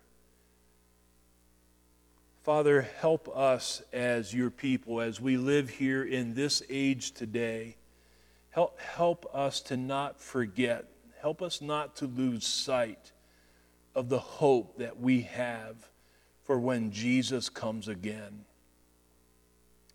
Father, 2.43 2.83
help 2.99 3.27
us 3.35 3.81
as 3.91 4.31
your 4.31 4.51
people 4.51 5.01
as 5.01 5.19
we 5.19 5.35
live 5.35 5.67
here 5.67 6.03
in 6.03 6.35
this 6.35 6.61
age 6.69 7.11
today. 7.11 7.75
Help, 8.51 8.79
help 8.79 9.25
us 9.33 9.61
to 9.61 9.75
not 9.75 10.21
forget. 10.21 10.85
Help 11.19 11.41
us 11.41 11.59
not 11.59 11.95
to 11.95 12.05
lose 12.05 12.45
sight 12.45 13.11
of 13.95 14.09
the 14.09 14.19
hope 14.19 14.77
that 14.77 14.99
we 14.99 15.21
have 15.21 15.89
for 16.43 16.59
when 16.59 16.91
Jesus 16.91 17.49
comes 17.49 17.87
again. 17.87 18.45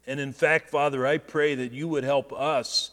And 0.04 0.18
in 0.18 0.32
fact, 0.32 0.70
Father, 0.70 1.06
I 1.06 1.18
pray 1.18 1.54
that 1.54 1.70
you 1.70 1.86
would 1.86 2.02
help 2.02 2.32
us 2.32 2.90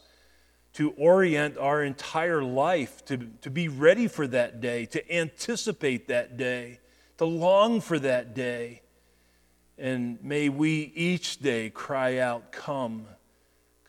to 0.77 0.91
orient 0.91 1.57
our 1.57 1.83
entire 1.83 2.43
life 2.43 3.03
to, 3.03 3.17
to 3.41 3.49
be 3.49 3.67
ready 3.67 4.07
for 4.07 4.27
that 4.27 4.61
day, 4.61 4.85
to 4.85 5.11
anticipate 5.11 6.07
that 6.07 6.37
day, 6.37 6.79
to 7.17 7.25
long 7.25 7.81
for 7.81 7.97
that 7.97 8.35
day. 8.35 8.83
And 9.79 10.23
may 10.23 10.49
we 10.49 10.91
each 10.95 11.39
day 11.39 11.71
cry 11.71 12.19
out, 12.19 12.51
Come, 12.51 13.07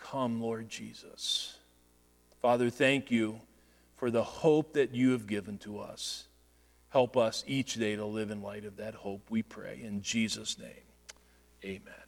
come, 0.00 0.40
Lord 0.40 0.70
Jesus. 0.70 1.58
Father, 2.40 2.70
thank 2.70 3.10
you 3.10 3.38
for 3.98 4.10
the 4.10 4.24
hope 4.24 4.72
that 4.72 4.94
you 4.94 5.10
have 5.10 5.26
given 5.26 5.58
to 5.58 5.80
us. 5.80 6.26
Help 6.88 7.18
us 7.18 7.44
each 7.46 7.74
day 7.74 7.96
to 7.96 8.06
live 8.06 8.30
in 8.30 8.40
light 8.40 8.64
of 8.64 8.78
that 8.78 8.94
hope, 8.94 9.20
we 9.28 9.42
pray. 9.42 9.78
In 9.84 10.00
Jesus' 10.00 10.58
name, 10.58 10.86
amen. 11.62 12.07